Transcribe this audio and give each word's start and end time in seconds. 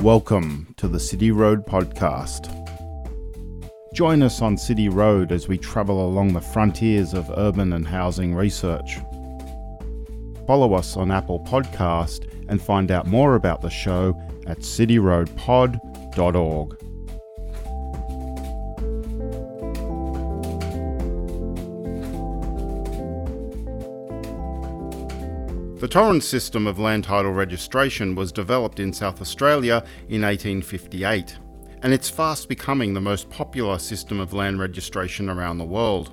Welcome 0.00 0.74
to 0.76 0.88
the 0.88 1.00
City 1.00 1.30
Road 1.30 1.64
Podcast. 1.66 2.52
Join 3.94 4.22
us 4.22 4.42
on 4.42 4.58
City 4.58 4.90
Road 4.90 5.32
as 5.32 5.48
we 5.48 5.58
travel 5.58 6.06
along 6.06 6.34
the 6.34 6.40
frontiers 6.40 7.14
of 7.14 7.30
urban 7.36 7.72
and 7.72 7.88
housing 7.88 8.34
research. 8.34 8.98
Follow 10.46 10.74
us 10.74 10.98
on 10.98 11.10
Apple 11.10 11.40
Podcast 11.40 12.30
and 12.48 12.60
find 12.60 12.90
out 12.90 13.06
more 13.06 13.36
about 13.36 13.62
the 13.62 13.70
show 13.70 14.14
at 14.46 14.58
cityroadpod.org. 14.58 16.85
The 25.86 25.92
Torrens 25.92 26.26
system 26.26 26.66
of 26.66 26.80
land 26.80 27.04
title 27.04 27.30
registration 27.30 28.16
was 28.16 28.32
developed 28.32 28.80
in 28.80 28.92
South 28.92 29.20
Australia 29.20 29.84
in 30.08 30.22
1858, 30.22 31.38
and 31.80 31.94
it's 31.94 32.10
fast 32.10 32.48
becoming 32.48 32.92
the 32.92 33.00
most 33.00 33.30
popular 33.30 33.78
system 33.78 34.18
of 34.18 34.32
land 34.32 34.58
registration 34.58 35.30
around 35.30 35.58
the 35.58 35.64
world. 35.64 36.12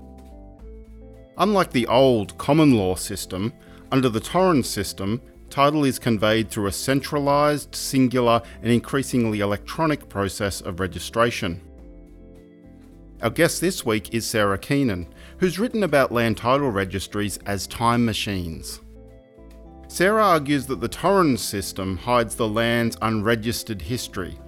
Unlike 1.40 1.72
the 1.72 1.88
old 1.88 2.38
common 2.38 2.78
law 2.78 2.94
system, 2.94 3.52
under 3.92 4.10
the 4.10 4.20
Torrens 4.20 4.70
system, 4.70 5.20
title 5.50 5.86
is 5.86 5.98
conveyed 5.98 6.52
through 6.52 6.68
a 6.68 6.72
centralised, 6.72 7.74
singular, 7.74 8.44
and 8.62 8.72
increasingly 8.72 9.40
electronic 9.40 10.08
process 10.08 10.62
of 10.62 10.80
registration. 10.82 11.60
Our 13.24 13.32
guest 13.32 13.60
this 13.60 13.84
week 13.84 14.14
is 14.14 14.28
Sarah 14.28 14.60
Keenan, 14.60 15.12
who's 15.40 15.58
written 15.58 15.82
about 15.82 16.12
land 16.12 16.38
title 16.38 16.70
registries 16.70 17.40
as 17.48 17.66
time 17.66 18.06
machines. 18.06 18.80
Sarah 19.94 20.26
argues 20.26 20.66
that 20.66 20.82
the 20.82 20.88
Torrens 20.88 21.40
system 21.40 21.98
hides 21.98 22.34
the 22.34 22.48
land's 22.48 22.98
unregistered 23.04 23.80
history, 23.80 24.40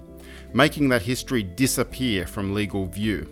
making 0.56 0.90
that 0.90 1.04
history 1.04 1.44
disappear 1.44 2.26
from 2.26 2.56
legal 2.56 2.88
view. 2.88 3.30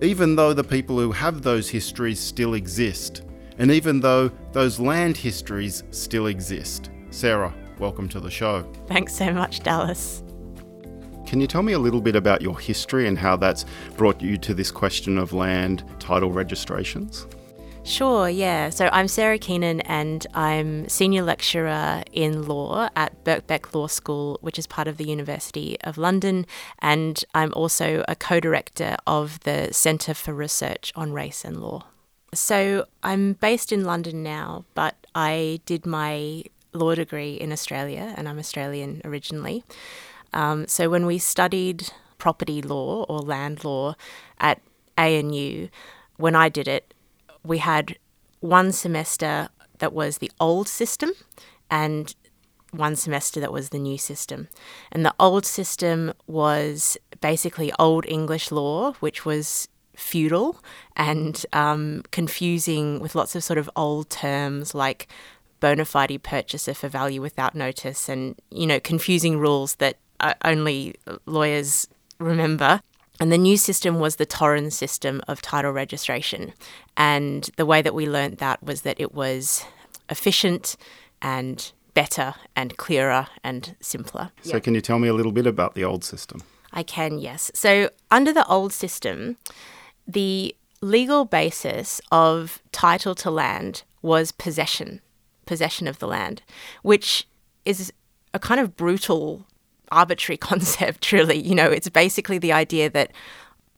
Even 0.00 0.34
though 0.34 0.52
the 0.52 0.64
people 0.64 0.98
who 0.98 1.12
have 1.12 1.42
those 1.42 1.68
histories 1.68 2.18
still 2.18 2.54
exist, 2.54 3.22
and 3.58 3.70
even 3.70 4.00
though 4.00 4.32
those 4.50 4.80
land 4.80 5.16
histories 5.16 5.84
still 5.92 6.26
exist. 6.26 6.90
Sarah, 7.10 7.54
welcome 7.78 8.08
to 8.08 8.18
the 8.18 8.28
show. 8.28 8.64
Thanks 8.88 9.14
so 9.14 9.32
much, 9.32 9.60
Dallas. 9.60 10.24
Can 11.24 11.40
you 11.40 11.46
tell 11.46 11.62
me 11.62 11.74
a 11.74 11.78
little 11.78 12.00
bit 12.00 12.16
about 12.16 12.42
your 12.42 12.58
history 12.58 13.06
and 13.06 13.16
how 13.16 13.36
that's 13.36 13.64
brought 13.96 14.20
you 14.20 14.36
to 14.38 14.54
this 14.54 14.72
question 14.72 15.18
of 15.18 15.32
land 15.32 15.84
title 16.00 16.32
registrations? 16.32 17.28
Sure, 17.84 18.28
yeah. 18.28 18.70
So 18.70 18.88
I'm 18.92 19.08
Sarah 19.08 19.38
Keenan 19.38 19.80
and 19.82 20.24
I'm 20.34 20.88
senior 20.88 21.22
lecturer 21.22 22.04
in 22.12 22.46
law 22.46 22.88
at 22.94 23.24
Birkbeck 23.24 23.74
Law 23.74 23.88
School, 23.88 24.38
which 24.40 24.56
is 24.56 24.68
part 24.68 24.86
of 24.86 24.98
the 24.98 25.04
University 25.04 25.76
of 25.82 25.98
London. 25.98 26.46
And 26.78 27.24
I'm 27.34 27.52
also 27.54 28.04
a 28.06 28.14
co 28.14 28.38
director 28.38 28.96
of 29.06 29.40
the 29.40 29.72
Centre 29.72 30.14
for 30.14 30.32
Research 30.32 30.92
on 30.94 31.12
Race 31.12 31.44
and 31.44 31.60
Law. 31.60 31.86
So 32.32 32.86
I'm 33.02 33.34
based 33.34 33.72
in 33.72 33.84
London 33.84 34.22
now, 34.22 34.64
but 34.74 34.94
I 35.14 35.60
did 35.66 35.84
my 35.84 36.44
law 36.72 36.94
degree 36.94 37.34
in 37.34 37.52
Australia 37.52 38.14
and 38.16 38.28
I'm 38.28 38.38
Australian 38.38 39.02
originally. 39.04 39.64
Um, 40.32 40.68
so 40.68 40.88
when 40.88 41.04
we 41.04 41.18
studied 41.18 41.90
property 42.16 42.62
law 42.62 43.04
or 43.08 43.18
land 43.18 43.64
law 43.64 43.96
at 44.38 44.62
ANU, 44.96 45.68
when 46.16 46.36
I 46.36 46.48
did 46.48 46.68
it, 46.68 46.94
we 47.44 47.58
had 47.58 47.96
one 48.40 48.72
semester 48.72 49.48
that 49.78 49.92
was 49.92 50.18
the 50.18 50.30
old 50.40 50.68
system 50.68 51.12
and 51.70 52.14
one 52.70 52.96
semester 52.96 53.40
that 53.40 53.52
was 53.52 53.68
the 53.68 53.78
new 53.78 53.98
system. 53.98 54.48
And 54.90 55.04
the 55.04 55.14
old 55.20 55.44
system 55.44 56.12
was 56.26 56.96
basically 57.20 57.72
Old 57.78 58.06
English 58.06 58.50
law, 58.50 58.92
which 58.94 59.24
was 59.24 59.68
feudal 59.94 60.62
and 60.96 61.44
um, 61.52 62.02
confusing 62.10 62.98
with 62.98 63.14
lots 63.14 63.34
of 63.34 63.44
sort 63.44 63.58
of 63.58 63.68
old 63.76 64.08
terms 64.08 64.74
like 64.74 65.06
bona 65.60 65.84
fide 65.84 66.22
purchaser 66.22 66.74
for 66.74 66.88
value 66.88 67.20
without 67.20 67.54
notice 67.54 68.08
and, 68.08 68.40
you 68.50 68.66
know, 68.66 68.80
confusing 68.80 69.38
rules 69.38 69.76
that 69.76 69.98
uh, 70.20 70.34
only 70.44 70.94
lawyers 71.26 71.86
remember. 72.18 72.80
And 73.22 73.30
the 73.30 73.38
new 73.38 73.56
system 73.56 74.00
was 74.00 74.16
the 74.16 74.26
Torrens 74.26 74.74
system 74.74 75.22
of 75.28 75.40
title 75.40 75.70
registration. 75.70 76.54
And 76.96 77.48
the 77.56 77.64
way 77.64 77.80
that 77.80 77.94
we 77.94 78.08
learnt 78.08 78.40
that 78.40 78.60
was 78.64 78.80
that 78.80 78.98
it 78.98 79.14
was 79.14 79.64
efficient 80.10 80.76
and 81.22 81.70
better 81.94 82.34
and 82.56 82.76
clearer 82.76 83.28
and 83.44 83.76
simpler. 83.78 84.32
So, 84.40 84.58
can 84.58 84.74
you 84.74 84.80
tell 84.80 84.98
me 84.98 85.06
a 85.06 85.14
little 85.14 85.30
bit 85.30 85.46
about 85.46 85.76
the 85.76 85.84
old 85.84 86.02
system? 86.02 86.42
I 86.72 86.82
can, 86.82 87.16
yes. 87.20 87.52
So, 87.54 87.90
under 88.10 88.32
the 88.32 88.44
old 88.48 88.72
system, 88.72 89.36
the 90.04 90.56
legal 90.80 91.24
basis 91.24 92.00
of 92.10 92.60
title 92.72 93.14
to 93.14 93.30
land 93.30 93.84
was 94.02 94.32
possession, 94.32 95.00
possession 95.46 95.86
of 95.86 96.00
the 96.00 96.08
land, 96.08 96.42
which 96.82 97.28
is 97.64 97.92
a 98.34 98.40
kind 98.40 98.60
of 98.60 98.76
brutal 98.76 99.46
arbitrary 99.92 100.36
concept, 100.50 101.12
really. 101.12 101.38
You 101.38 101.54
know, 101.54 101.70
it's 101.70 101.88
basically 101.88 102.38
the 102.38 102.52
idea 102.52 102.90
that 102.90 103.12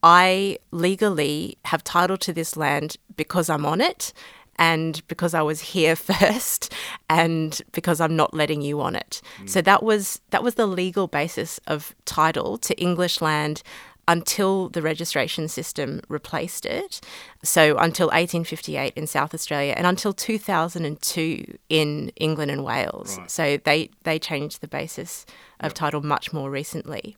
I 0.02 0.58
legally 0.70 1.58
have 1.64 1.82
title 1.82 2.18
to 2.18 2.32
this 2.32 2.56
land 2.56 2.96
because 3.16 3.48
I'm 3.48 3.64
on 3.64 3.80
it 3.80 4.12
and 4.56 5.06
because 5.08 5.34
I 5.34 5.42
was 5.42 5.60
here 5.60 5.96
first 6.10 6.72
and 7.08 7.60
because 7.72 8.00
I'm 8.00 8.16
not 8.16 8.34
letting 8.34 8.62
you 8.62 8.80
on 8.80 8.96
it. 8.96 9.20
Mm. 9.40 9.48
So 9.48 9.62
that 9.62 9.82
was 9.82 10.20
that 10.30 10.42
was 10.42 10.54
the 10.54 10.66
legal 10.66 11.06
basis 11.06 11.58
of 11.66 11.94
title 12.04 12.58
to 12.58 12.78
English 12.80 13.20
land 13.20 13.62
until 14.06 14.68
the 14.68 14.82
registration 14.82 15.48
system 15.48 16.00
replaced 16.08 16.66
it. 16.66 17.00
So 17.42 17.76
until 17.76 18.08
1858 18.08 18.92
in 18.94 19.06
South 19.06 19.34
Australia 19.34 19.74
and 19.76 19.86
until 19.86 20.12
2002 20.12 21.58
in 21.68 22.10
England 22.16 22.50
and 22.50 22.64
Wales. 22.64 23.18
Right. 23.18 23.30
So 23.30 23.56
they 23.58 23.90
they 24.02 24.18
changed 24.18 24.60
the 24.60 24.68
basis 24.68 25.26
of 25.60 25.70
yep. 25.70 25.74
title 25.74 26.02
much 26.02 26.32
more 26.32 26.50
recently. 26.50 27.16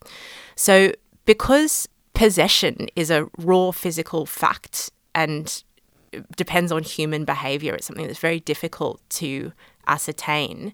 So 0.55 0.93
because 1.25 1.89
possession 2.15 2.89
is 2.97 3.11
a 3.11 3.29
raw 3.37 3.71
physical 3.73 4.27
fact 4.27 4.91
and 5.15 5.63
depends 6.37 6.73
on 6.73 6.83
human 6.83 7.25
behavior, 7.25 7.75
it's 7.75 7.87
something 7.87 8.07
that's 8.07 8.19
very 8.19 8.41
difficult 8.41 9.01
to 9.11 9.53
ascertain. 9.87 10.73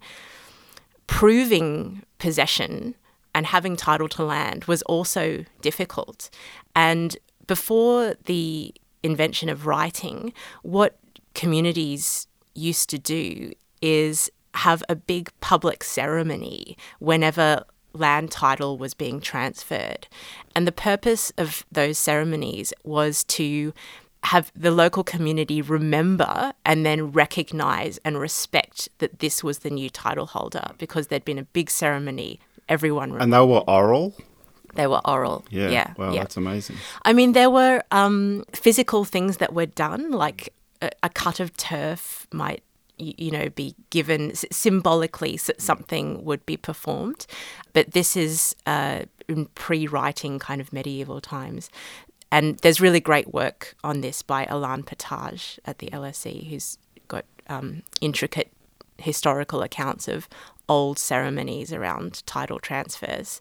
Proving 1.07 2.03
possession 2.19 2.95
and 3.35 3.47
having 3.47 3.77
title 3.77 4.09
to 4.11 4.25
land 4.25 4.65
was 4.65 4.83
also 4.83 5.45
difficult. 5.61 6.31
And 6.75 7.17
before 7.47 8.15
the 8.25 8.75
invention 9.03 9.49
of 9.49 9.67
writing, 9.67 10.33
what 10.63 10.99
communities 11.35 12.27
used 12.55 12.91
to 12.91 12.99
do 12.99 13.53
is 13.81 14.31
have 14.55 14.85
a 14.89 14.95
big 14.95 15.31
public 15.41 15.83
ceremony 15.83 16.77
whenever 16.99 17.65
land 17.95 18.31
title 18.31 18.79
was 18.79 18.95
being 18.95 19.21
transferred. 19.21 20.09
And 20.55 20.67
the 20.67 20.73
purpose 20.73 21.33
of 21.39 21.65
those 21.73 21.99
ceremonies 21.99 22.73
was 22.85 23.25
to 23.25 23.73
have 24.25 24.53
the 24.55 24.71
local 24.71 25.03
community 25.03 25.61
remember 25.61 26.53
and 26.65 26.87
then 26.87 27.11
recognize 27.11 27.99
and 28.05 28.19
respect 28.19 28.89
that 28.99 29.19
this 29.19 29.43
was 29.43 29.61
the 29.61 29.71
new 29.71 29.91
title 29.91 30.27
holder 30.27 30.71
because 30.79 31.09
there'd 31.09 31.25
been 31.25 31.39
a 31.39 31.45
big 31.45 31.69
ceremony 31.69 32.39
everyone. 32.69 33.21
And 33.21 33.33
they 33.33 33.39
were 33.39 33.65
oral. 33.69 34.15
They 34.75 34.87
were 34.87 35.01
oral. 35.05 35.45
Yeah. 35.51 35.71
Yeah. 35.71 35.95
Wow, 35.97 36.13
yeah. 36.13 36.21
that's 36.21 36.37
amazing. 36.37 36.77
I 37.05 37.13
mean, 37.13 37.33
there 37.33 37.51
were 37.51 37.83
um, 37.91 38.45
physical 38.53 39.05
things 39.05 39.37
that 39.37 39.53
were 39.53 39.67
done, 39.67 40.11
like 40.11 40.53
a, 40.81 40.91
a 41.03 41.09
cut 41.09 41.41
of 41.41 41.57
turf 41.57 42.27
might 42.33 42.63
you 42.99 43.31
know 43.31 43.49
be 43.49 43.75
given 43.91 44.35
symbolically 44.35 45.37
something 45.37 46.25
would 46.25 46.45
be 46.47 46.57
performed 46.57 47.27
but 47.73 47.93
this 47.93 48.17
is 48.17 48.55
uh, 48.67 49.01
in 49.29 49.47
pre-writing 49.55 50.39
kind 50.39 50.61
of 50.61 50.73
medieval 50.73 51.21
times 51.21 51.71
and 52.31 52.59
there's 52.59 52.81
really 52.81 53.01
great 53.01 53.33
work 53.33 53.75
on 53.83 54.03
this 54.03 54.23
by 54.23 54.47
Alain 54.47 54.83
Pottage 54.83 55.59
at 55.65 55.79
the 55.79 55.89
LSE 55.89 56.49
who's 56.49 56.79
got 57.09 57.25
um, 57.49 57.83
intricate 58.01 58.53
historical 58.99 59.63
accounts 59.63 60.07
of 60.09 60.29
old 60.69 60.99
ceremonies 60.99 61.73
around 61.73 62.25
title 62.27 62.59
transfers. 62.59 63.41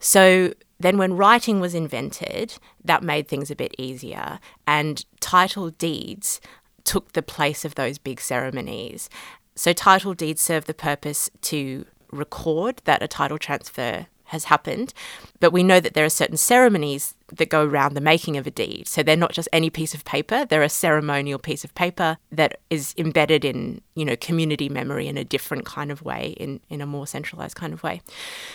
So 0.00 0.54
then, 0.78 0.96
when 0.96 1.16
writing 1.16 1.60
was 1.60 1.74
invented, 1.74 2.58
that 2.82 3.02
made 3.02 3.28
things 3.28 3.50
a 3.50 3.56
bit 3.56 3.74
easier, 3.78 4.40
and 4.66 5.04
title 5.20 5.70
deeds 5.70 6.40
took 6.84 7.12
the 7.12 7.22
place 7.22 7.66
of 7.66 7.74
those 7.74 7.98
big 7.98 8.20
ceremonies. 8.20 9.10
So, 9.54 9.74
title 9.74 10.14
deeds 10.14 10.40
serve 10.40 10.64
the 10.64 10.74
purpose 10.74 11.28
to 11.42 11.84
record 12.10 12.80
that 12.84 13.02
a 13.02 13.08
title 13.08 13.38
transfer 13.38 14.06
has 14.30 14.44
happened. 14.44 14.94
But 15.40 15.52
we 15.52 15.62
know 15.62 15.80
that 15.80 15.94
there 15.94 16.04
are 16.04 16.10
certain 16.10 16.36
ceremonies 16.36 17.14
that 17.32 17.48
go 17.48 17.64
around 17.64 17.94
the 17.94 18.00
making 18.00 18.36
of 18.36 18.46
a 18.46 18.50
deed. 18.50 18.88
So 18.88 19.02
they're 19.02 19.16
not 19.16 19.32
just 19.32 19.48
any 19.52 19.70
piece 19.70 19.94
of 19.94 20.04
paper, 20.04 20.44
they're 20.44 20.62
a 20.62 20.68
ceremonial 20.68 21.38
piece 21.38 21.64
of 21.64 21.74
paper 21.74 22.16
that 22.32 22.60
is 22.70 22.94
embedded 22.96 23.44
in, 23.44 23.80
you 23.94 24.04
know, 24.04 24.16
community 24.16 24.68
memory 24.68 25.06
in 25.08 25.16
a 25.16 25.24
different 25.24 25.64
kind 25.64 25.90
of 25.90 26.02
way, 26.02 26.34
in, 26.38 26.60
in 26.68 26.80
a 26.80 26.86
more 26.86 27.06
centralized 27.06 27.56
kind 27.56 27.72
of 27.72 27.82
way. 27.82 28.00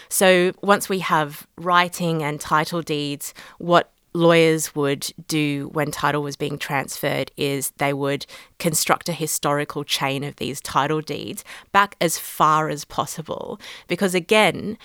So 0.10 0.54
once 0.62 0.90
we 0.90 1.00
have 1.00 1.48
writing 1.58 2.24
and 2.24 2.40
title 2.40 2.82
deeds, 2.82 3.34
what 3.58 3.92
lawyers 4.16 4.74
would 4.74 5.12
do 5.28 5.70
when 5.74 5.92
title 5.92 6.24
was 6.24 6.38
being 6.38 6.58
transferred 6.58 7.32
is 7.36 7.72
they 7.78 7.92
would 7.94 8.26
construct 8.60 9.10
a 9.10 9.14
historical 9.14 9.84
chain 9.84 10.24
of 10.24 10.38
these 10.38 10.62
title 10.62 11.02
deeds 11.02 11.44
back 11.74 11.96
as 12.00 12.18
far 12.18 12.70
as 12.70 12.86
possible. 12.86 13.60
Because 13.88 14.16
again, 14.16 14.78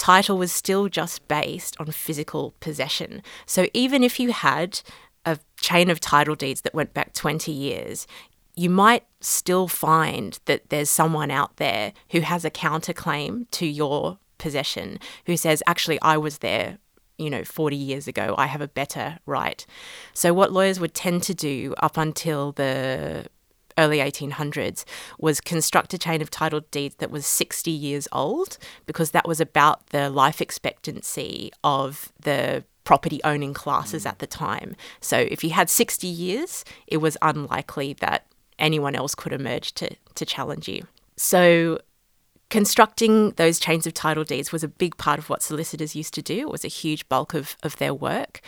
title 0.00 0.38
was 0.38 0.50
still 0.50 0.88
just 0.88 1.28
based 1.28 1.78
on 1.78 1.86
physical 1.92 2.54
possession. 2.58 3.22
So 3.44 3.66
even 3.74 4.02
if 4.02 4.18
you 4.18 4.32
had 4.32 4.80
a 5.26 5.38
chain 5.60 5.90
of 5.90 6.00
title 6.00 6.34
deeds 6.34 6.62
that 6.62 6.74
went 6.74 6.94
back 6.94 7.12
20 7.12 7.52
years, 7.52 8.06
you 8.56 8.70
might 8.70 9.04
still 9.20 9.68
find 9.68 10.40
that 10.46 10.70
there's 10.70 10.88
someone 10.88 11.30
out 11.30 11.58
there 11.58 11.92
who 12.12 12.20
has 12.20 12.46
a 12.46 12.50
counterclaim 12.50 13.48
to 13.50 13.66
your 13.66 14.18
possession 14.38 14.98
who 15.26 15.36
says, 15.36 15.62
actually, 15.66 16.00
I 16.00 16.16
was 16.16 16.38
there 16.38 16.78
you 17.18 17.28
know, 17.28 17.44
40 17.44 17.76
years 17.76 18.08
ago, 18.08 18.34
I 18.38 18.46
have 18.46 18.62
a 18.62 18.68
better 18.68 19.18
right. 19.26 19.66
So, 20.14 20.32
what 20.32 20.54
lawyers 20.54 20.80
would 20.80 20.94
tend 20.94 21.22
to 21.24 21.34
do 21.34 21.74
up 21.76 21.98
until 21.98 22.52
the 22.52 23.26
early 23.78 23.98
1800s 23.98 24.84
was 25.18 25.40
construct 25.40 25.94
a 25.94 25.98
chain 25.98 26.22
of 26.22 26.30
title 26.30 26.60
deeds 26.70 26.96
that 26.96 27.10
was 27.10 27.26
60 27.26 27.70
years 27.70 28.08
old 28.12 28.58
because 28.86 29.10
that 29.12 29.26
was 29.26 29.40
about 29.40 29.86
the 29.88 30.10
life 30.10 30.40
expectancy 30.40 31.50
of 31.62 32.12
the 32.20 32.64
property 32.84 33.20
owning 33.24 33.54
classes 33.54 34.06
at 34.06 34.18
the 34.18 34.26
time. 34.26 34.74
So 35.00 35.18
if 35.18 35.44
you 35.44 35.50
had 35.50 35.70
60 35.70 36.06
years, 36.06 36.64
it 36.86 36.96
was 36.98 37.16
unlikely 37.22 37.94
that 38.00 38.26
anyone 38.58 38.94
else 38.94 39.14
could 39.14 39.32
emerge 39.32 39.72
to, 39.74 39.94
to 40.14 40.26
challenge 40.26 40.68
you. 40.68 40.86
So 41.16 41.80
constructing 42.50 43.30
those 43.32 43.58
chains 43.58 43.86
of 43.86 43.94
title 43.94 44.24
deeds 44.24 44.52
was 44.52 44.64
a 44.64 44.68
big 44.68 44.96
part 44.96 45.18
of 45.18 45.30
what 45.30 45.42
solicitors 45.42 45.94
used 45.94 46.14
to 46.14 46.22
do. 46.22 46.40
It 46.40 46.50
was 46.50 46.64
a 46.64 46.68
huge 46.68 47.08
bulk 47.08 47.32
of, 47.32 47.56
of 47.62 47.76
their 47.76 47.94
work. 47.94 48.40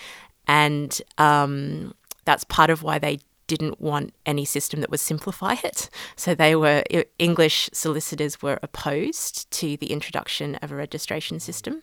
And 0.47 1.01
um, 1.19 1.95
that's 2.25 2.45
part 2.45 2.69
of 2.69 2.83
why 2.83 2.99
they 2.99 3.21
didn't 3.55 3.81
want 3.81 4.15
any 4.25 4.45
system 4.45 4.81
that 4.81 4.91
would 4.91 5.01
simplify 5.01 5.57
it. 5.63 5.91
So 6.17 6.35
they 6.35 6.55
were 6.57 6.83
English 7.19 7.69
solicitors 7.73 8.41
were 8.41 8.59
opposed 8.63 9.51
to 9.61 9.77
the 9.77 9.93
introduction 9.97 10.55
of 10.57 10.73
a 10.73 10.77
registration 10.77 11.39
system. 11.41 11.83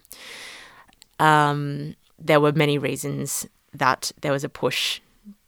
Um, 1.19 1.95
there 2.17 2.39
were 2.39 2.51
many 2.51 2.77
reasons 2.77 3.47
that 3.73 4.11
there 4.21 4.31
was 4.31 4.43
a 4.43 4.49
push 4.49 5.01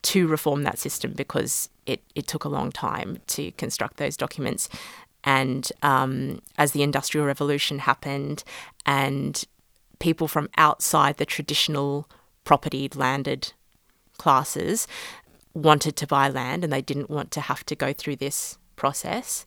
to 0.03 0.27
reform 0.27 0.63
that 0.63 0.79
system 0.79 1.13
because 1.13 1.69
it, 1.85 2.01
it 2.15 2.27
took 2.27 2.43
a 2.45 2.49
long 2.57 2.71
time 2.71 3.17
to 3.27 3.51
construct 3.53 3.97
those 3.97 4.17
documents. 4.17 4.69
And 5.23 5.71
um, 5.81 6.41
as 6.57 6.71
the 6.71 6.83
Industrial 6.83 7.25
Revolution 7.25 7.79
happened, 7.79 8.43
and 8.85 9.43
people 9.99 10.27
from 10.27 10.49
outside 10.57 11.17
the 11.17 11.25
traditional 11.25 12.07
property 12.43 12.89
landed 12.95 13.53
classes 14.17 14.87
wanted 15.53 15.95
to 15.97 16.07
buy 16.07 16.29
land 16.29 16.63
and 16.63 16.71
they 16.71 16.81
didn't 16.81 17.09
want 17.09 17.31
to 17.31 17.41
have 17.41 17.65
to 17.65 17.75
go 17.75 17.93
through 17.93 18.17
this 18.17 18.57
process, 18.75 19.45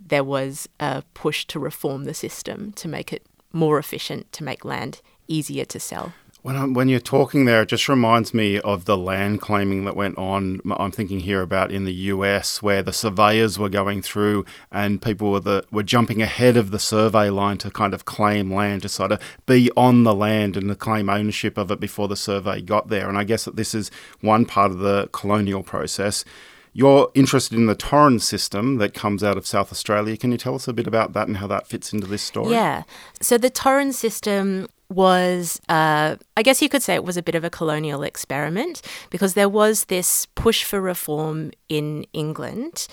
there 0.00 0.24
was 0.24 0.68
a 0.80 1.02
push 1.14 1.44
to 1.46 1.58
reform 1.58 2.04
the 2.04 2.14
system 2.14 2.72
to 2.72 2.88
make 2.88 3.12
it 3.12 3.24
more 3.52 3.78
efficient, 3.78 4.32
to 4.32 4.44
make 4.44 4.64
land 4.64 5.00
easier 5.28 5.64
to 5.64 5.80
sell. 5.80 6.12
When, 6.46 6.54
I'm, 6.54 6.74
when 6.74 6.88
you're 6.88 7.00
talking 7.00 7.44
there, 7.44 7.62
it 7.62 7.70
just 7.70 7.88
reminds 7.88 8.32
me 8.32 8.60
of 8.60 8.84
the 8.84 8.96
land 8.96 9.40
claiming 9.40 9.84
that 9.84 9.96
went 9.96 10.16
on. 10.16 10.60
I'm 10.70 10.92
thinking 10.92 11.18
here 11.18 11.42
about 11.42 11.72
in 11.72 11.86
the 11.86 11.92
US, 11.92 12.62
where 12.62 12.84
the 12.84 12.92
surveyors 12.92 13.58
were 13.58 13.68
going 13.68 14.00
through 14.00 14.44
and 14.70 15.02
people 15.02 15.32
were, 15.32 15.40
the, 15.40 15.64
were 15.72 15.82
jumping 15.82 16.22
ahead 16.22 16.56
of 16.56 16.70
the 16.70 16.78
survey 16.78 17.30
line 17.30 17.58
to 17.58 17.70
kind 17.72 17.92
of 17.92 18.04
claim 18.04 18.54
land, 18.54 18.82
to 18.82 18.88
sort 18.88 19.10
of 19.10 19.20
be 19.46 19.72
on 19.76 20.04
the 20.04 20.14
land 20.14 20.56
and 20.56 20.68
to 20.68 20.76
claim 20.76 21.10
ownership 21.10 21.58
of 21.58 21.72
it 21.72 21.80
before 21.80 22.06
the 22.06 22.14
survey 22.14 22.60
got 22.60 22.90
there. 22.90 23.08
And 23.08 23.18
I 23.18 23.24
guess 23.24 23.44
that 23.46 23.56
this 23.56 23.74
is 23.74 23.90
one 24.20 24.44
part 24.44 24.70
of 24.70 24.78
the 24.78 25.08
colonial 25.10 25.64
process. 25.64 26.24
You're 26.72 27.10
interested 27.14 27.58
in 27.58 27.66
the 27.66 27.74
Torrens 27.74 28.22
system 28.22 28.76
that 28.76 28.94
comes 28.94 29.24
out 29.24 29.36
of 29.36 29.48
South 29.48 29.72
Australia. 29.72 30.16
Can 30.16 30.30
you 30.30 30.38
tell 30.38 30.54
us 30.54 30.68
a 30.68 30.72
bit 30.72 30.86
about 30.86 31.12
that 31.14 31.26
and 31.26 31.38
how 31.38 31.48
that 31.48 31.66
fits 31.66 31.92
into 31.92 32.06
this 32.06 32.22
story? 32.22 32.52
Yeah. 32.52 32.84
So 33.20 33.36
the 33.36 33.50
Torrens 33.50 33.98
system 33.98 34.68
was, 34.88 35.60
uh, 35.68 36.16
I 36.36 36.42
guess 36.42 36.62
you 36.62 36.68
could 36.68 36.82
say 36.82 36.94
it 36.94 37.04
was 37.04 37.16
a 37.16 37.22
bit 37.22 37.34
of 37.34 37.44
a 37.44 37.50
colonial 37.50 38.02
experiment 38.02 38.82
because 39.10 39.34
there 39.34 39.48
was 39.48 39.86
this 39.86 40.26
push 40.34 40.64
for 40.64 40.80
reform 40.80 41.50
in 41.68 42.06
England 42.12 42.86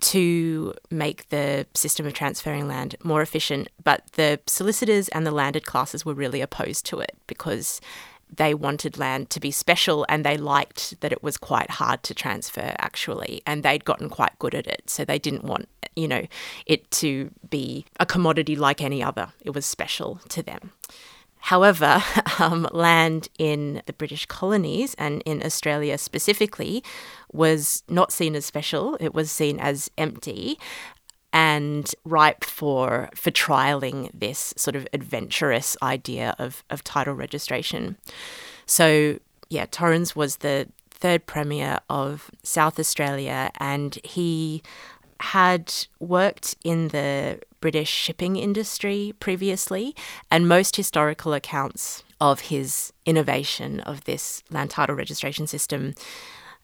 to 0.00 0.74
make 0.90 1.28
the 1.30 1.66
system 1.74 2.06
of 2.06 2.12
transferring 2.12 2.68
land 2.68 2.94
more 3.02 3.20
efficient, 3.20 3.68
but 3.82 4.04
the 4.12 4.38
solicitors 4.46 5.08
and 5.08 5.26
the 5.26 5.32
landed 5.32 5.66
classes 5.66 6.04
were 6.04 6.14
really 6.14 6.40
opposed 6.40 6.86
to 6.86 7.00
it 7.00 7.16
because 7.26 7.80
they 8.34 8.54
wanted 8.54 8.98
land 8.98 9.30
to 9.30 9.40
be 9.40 9.50
special 9.50 10.04
and 10.08 10.24
they 10.24 10.36
liked 10.36 11.00
that 11.00 11.12
it 11.12 11.22
was 11.22 11.36
quite 11.36 11.70
hard 11.70 12.02
to 12.04 12.14
transfer 12.14 12.74
actually 12.78 13.42
and 13.46 13.62
they'd 13.62 13.84
gotten 13.84 14.08
quite 14.08 14.38
good 14.38 14.54
at 14.54 14.66
it. 14.66 14.88
So 14.90 15.04
they 15.04 15.18
didn't 15.18 15.44
want 15.44 15.68
you 15.96 16.06
know 16.06 16.26
it 16.66 16.88
to 16.92 17.30
be 17.50 17.84
a 17.98 18.06
commodity 18.06 18.56
like 18.56 18.80
any 18.80 19.02
other. 19.02 19.32
It 19.44 19.50
was 19.50 19.66
special 19.66 20.20
to 20.28 20.42
them. 20.42 20.72
However, 21.40 22.02
um, 22.38 22.68
land 22.72 23.28
in 23.38 23.82
the 23.86 23.92
British 23.92 24.26
colonies 24.26 24.94
and 24.98 25.22
in 25.24 25.44
Australia 25.44 25.98
specifically 25.98 26.82
was 27.32 27.82
not 27.88 28.12
seen 28.12 28.34
as 28.34 28.44
special. 28.44 28.96
It 29.00 29.14
was 29.14 29.30
seen 29.30 29.58
as 29.58 29.90
empty 29.96 30.58
and 31.32 31.94
ripe 32.04 32.44
for 32.44 33.10
for 33.14 33.30
trialing 33.30 34.10
this 34.14 34.54
sort 34.56 34.74
of 34.76 34.86
adventurous 34.92 35.76
idea 35.82 36.34
of, 36.38 36.64
of 36.70 36.82
title 36.84 37.14
registration. 37.14 37.96
So 38.66 39.18
yeah, 39.50 39.66
Torrens 39.70 40.14
was 40.14 40.36
the 40.36 40.68
third 40.90 41.26
premier 41.26 41.78
of 41.88 42.30
South 42.42 42.78
Australia 42.78 43.50
and 43.58 43.98
he 44.04 44.62
had 45.20 45.72
worked 46.00 46.54
in 46.64 46.88
the 46.88 47.40
British 47.60 47.88
shipping 47.90 48.36
industry 48.36 49.14
previously, 49.18 49.94
and 50.30 50.48
most 50.48 50.76
historical 50.76 51.32
accounts 51.32 52.04
of 52.20 52.40
his 52.40 52.92
innovation 53.04 53.80
of 53.80 54.04
this 54.04 54.42
land 54.50 54.70
title 54.70 54.94
registration 54.94 55.46
system 55.46 55.94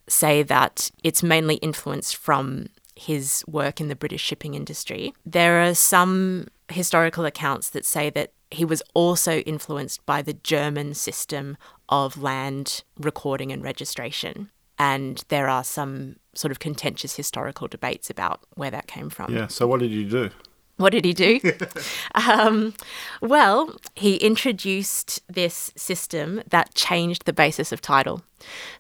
say 0.09 0.43
that 0.43 0.91
it's 1.03 1.23
mainly 1.23 1.57
influenced 1.57 2.17
from 2.17 2.69
his 2.97 3.45
work 3.47 3.81
in 3.81 3.89
the 3.89 3.97
British 3.97 4.23
shipping 4.23 4.55
industry. 4.55 5.13
There 5.27 5.63
are 5.63 5.75
some 5.75 6.49
historical 6.69 7.25
accounts 7.25 7.71
that 7.71 7.85
say 7.85 8.11
that 8.11 8.33
he 8.51 8.65
was 8.65 8.83
also 8.95 9.39
influenced 9.41 10.05
by 10.07 10.23
the 10.23 10.35
German 10.35 10.95
system 10.95 11.57
of 11.89 12.23
land 12.23 12.85
recording 12.99 13.53
and 13.53 13.63
registration. 13.63 14.51
And 14.79 15.23
there 15.29 15.49
are 15.49 15.65
some 15.65 16.17
sort 16.35 16.51
of 16.51 16.59
contentious 16.59 17.17
historical 17.17 17.69
debates 17.69 18.11
about 18.11 18.41
where 18.55 18.71
that 18.71 18.87
came 18.87 19.11
from. 19.11 19.35
Yeah, 19.35 19.47
so 19.49 19.67
what 19.67 19.81
did 19.81 19.91
he 19.91 20.05
do? 20.05 20.31
What 20.77 20.91
did 20.91 21.05
he 21.05 21.13
do? 21.13 21.41
um, 22.15 22.75
well, 23.21 23.77
he 23.95 24.17
introduced 24.17 25.23
this 25.29 25.73
system 25.77 26.43
that 26.49 26.75
changed 26.75 27.27
the 27.27 27.33
basis 27.33 27.71
of 27.71 27.81
title. 27.81 28.23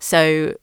So 0.00 0.54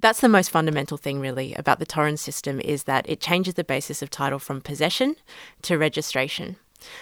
that's 0.00 0.20
the 0.20 0.28
most 0.28 0.50
fundamental 0.50 0.96
thing, 0.96 1.20
really, 1.20 1.54
about 1.54 1.78
the 1.78 1.86
Torrens 1.86 2.20
system 2.20 2.60
is 2.60 2.84
that 2.84 3.08
it 3.08 3.20
changes 3.20 3.54
the 3.54 3.64
basis 3.64 4.02
of 4.02 4.10
title 4.10 4.38
from 4.38 4.60
possession 4.60 5.16
to 5.62 5.78
registration. 5.78 6.56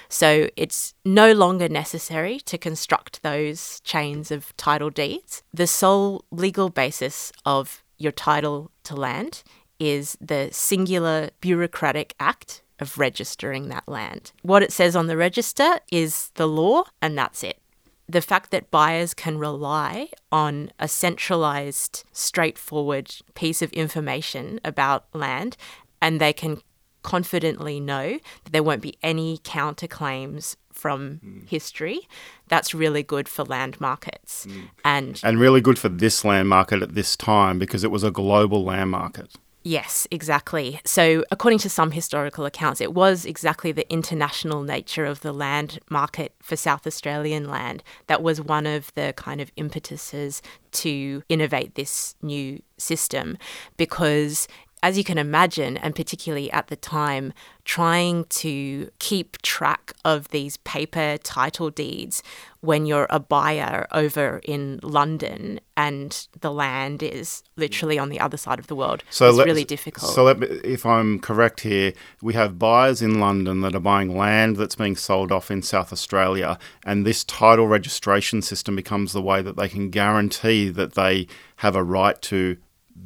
So 0.08 0.48
it's 0.56 0.94
no 1.04 1.32
longer 1.32 1.68
necessary 1.68 2.40
to 2.40 2.58
construct 2.58 3.22
those 3.22 3.80
chains 3.80 4.30
of 4.30 4.56
title 4.56 4.90
deeds. 4.90 5.42
The 5.54 5.66
sole 5.66 6.24
legal 6.30 6.68
basis 6.68 7.32
of 7.44 7.82
your 7.96 8.12
title 8.12 8.70
to 8.84 8.96
land 8.96 9.42
is 9.78 10.16
the 10.20 10.48
singular 10.50 11.30
bureaucratic 11.40 12.14
act 12.18 12.62
of 12.80 12.98
registering 12.98 13.68
that 13.68 13.88
land. 13.88 14.32
What 14.42 14.62
it 14.62 14.72
says 14.72 14.96
on 14.96 15.06
the 15.06 15.16
register 15.16 15.78
is 15.90 16.30
the 16.34 16.48
law, 16.48 16.84
and 17.02 17.16
that's 17.16 17.42
it. 17.42 17.60
The 18.08 18.22
fact 18.22 18.50
that 18.50 18.70
buyers 18.70 19.12
can 19.12 19.38
rely 19.38 20.08
on 20.32 20.70
a 20.78 20.88
centralized, 20.88 22.04
straightforward 22.12 23.14
piece 23.34 23.60
of 23.60 23.72
information 23.72 24.60
about 24.64 25.04
land 25.12 25.56
and 26.00 26.20
they 26.20 26.32
can 26.32 26.62
confidently 27.02 27.80
know 27.80 28.18
that 28.44 28.52
there 28.52 28.62
won't 28.62 28.82
be 28.82 28.96
any 29.02 29.38
counterclaims 29.38 30.56
from 30.72 31.20
mm. 31.24 31.48
history, 31.48 32.00
that's 32.46 32.74
really 32.74 33.02
good 33.02 33.28
for 33.28 33.44
land 33.44 33.80
markets. 33.80 34.46
Mm. 34.46 34.68
And 34.84 35.20
and 35.24 35.40
really 35.40 35.60
good 35.60 35.78
for 35.78 35.88
this 35.88 36.24
land 36.24 36.48
market 36.48 36.82
at 36.82 36.94
this 36.94 37.16
time 37.16 37.58
because 37.58 37.84
it 37.84 37.90
was 37.90 38.04
a 38.04 38.10
global 38.10 38.64
land 38.64 38.90
market. 38.90 39.34
Yes, 39.68 40.06
exactly. 40.10 40.80
So, 40.86 41.24
according 41.30 41.58
to 41.58 41.68
some 41.68 41.90
historical 41.90 42.46
accounts, 42.46 42.80
it 42.80 42.94
was 42.94 43.26
exactly 43.26 43.70
the 43.70 43.86
international 43.92 44.62
nature 44.62 45.04
of 45.04 45.20
the 45.20 45.30
land 45.30 45.78
market 45.90 46.32
for 46.40 46.56
South 46.56 46.86
Australian 46.86 47.50
land 47.50 47.82
that 48.06 48.22
was 48.22 48.40
one 48.40 48.64
of 48.66 48.90
the 48.94 49.12
kind 49.18 49.42
of 49.42 49.52
impetuses 49.58 50.40
to 50.72 51.22
innovate 51.28 51.74
this 51.74 52.14
new 52.22 52.62
system 52.78 53.36
because 53.76 54.48
as 54.82 54.96
you 54.96 55.04
can 55.04 55.18
imagine, 55.18 55.76
and 55.76 55.94
particularly 55.94 56.50
at 56.52 56.68
the 56.68 56.76
time, 56.76 57.32
trying 57.64 58.24
to 58.24 58.90
keep 58.98 59.40
track 59.42 59.92
of 60.04 60.28
these 60.28 60.56
paper 60.58 61.18
title 61.22 61.70
deeds 61.70 62.22
when 62.60 62.86
you're 62.86 63.06
a 63.10 63.20
buyer 63.20 63.86
over 63.92 64.40
in 64.44 64.80
London 64.82 65.60
and 65.76 66.26
the 66.40 66.50
land 66.50 67.02
is 67.02 67.42
literally 67.56 67.98
on 67.98 68.08
the 68.08 68.18
other 68.18 68.36
side 68.36 68.58
of 68.58 68.66
the 68.66 68.74
world 68.74 69.04
so 69.10 69.28
is 69.28 69.38
really 69.38 69.64
difficult. 69.64 70.10
So, 70.12 70.24
let 70.24 70.38
me, 70.38 70.46
if 70.64 70.86
I'm 70.86 71.18
correct 71.20 71.60
here, 71.60 71.92
we 72.22 72.34
have 72.34 72.58
buyers 72.58 73.02
in 73.02 73.20
London 73.20 73.60
that 73.60 73.74
are 73.74 73.80
buying 73.80 74.16
land 74.16 74.56
that's 74.56 74.74
being 74.74 74.96
sold 74.96 75.30
off 75.30 75.50
in 75.50 75.62
South 75.62 75.92
Australia, 75.92 76.58
and 76.84 77.06
this 77.06 77.22
title 77.22 77.68
registration 77.68 78.42
system 78.42 78.76
becomes 78.76 79.12
the 79.12 79.22
way 79.22 79.42
that 79.42 79.56
they 79.56 79.68
can 79.68 79.90
guarantee 79.90 80.68
that 80.70 80.94
they 80.94 81.26
have 81.56 81.76
a 81.76 81.84
right 81.84 82.20
to 82.22 82.56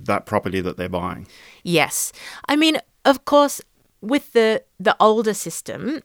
that 0.04 0.26
property 0.26 0.60
that 0.60 0.76
they're 0.76 0.88
buying. 0.88 1.26
Yes. 1.62 2.12
I 2.48 2.56
mean, 2.56 2.78
of 3.04 3.24
course, 3.24 3.60
with 4.00 4.32
the 4.32 4.62
the 4.78 4.96
older 5.00 5.34
system 5.34 6.02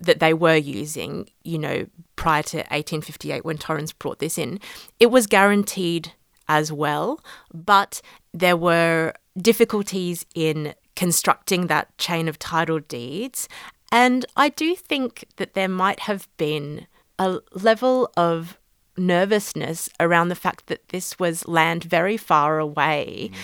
that 0.00 0.20
they 0.20 0.32
were 0.32 0.56
using, 0.56 1.28
you 1.42 1.58
know, 1.58 1.86
prior 2.16 2.42
to 2.42 2.58
1858 2.58 3.44
when 3.44 3.58
Torrens 3.58 3.92
brought 3.92 4.18
this 4.18 4.38
in, 4.38 4.60
it 5.00 5.10
was 5.10 5.26
guaranteed 5.26 6.12
as 6.48 6.72
well, 6.72 7.20
but 7.52 8.00
there 8.32 8.56
were 8.56 9.12
difficulties 9.36 10.24
in 10.34 10.74
constructing 10.96 11.66
that 11.66 11.96
chain 11.98 12.28
of 12.28 12.38
title 12.38 12.80
deeds. 12.80 13.48
And 13.92 14.24
I 14.36 14.48
do 14.48 14.74
think 14.74 15.24
that 15.36 15.54
there 15.54 15.68
might 15.68 16.00
have 16.00 16.28
been 16.36 16.86
a 17.18 17.40
level 17.52 18.10
of 18.16 18.58
nervousness 18.98 19.88
around 20.00 20.28
the 20.28 20.34
fact 20.34 20.66
that 20.66 20.88
this 20.88 21.18
was 21.18 21.46
land 21.46 21.84
very 21.84 22.16
far 22.16 22.58
away 22.58 23.30
mm. 23.32 23.36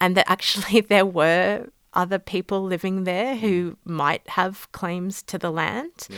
and 0.00 0.16
that 0.16 0.30
actually 0.30 0.80
there 0.88 1.06
were 1.06 1.66
other 1.94 2.18
people 2.18 2.62
living 2.62 3.04
there 3.04 3.36
who 3.36 3.76
might 3.84 4.26
have 4.28 4.70
claims 4.72 5.22
to 5.22 5.38
the 5.38 5.50
land. 5.50 6.06
Yeah. 6.08 6.16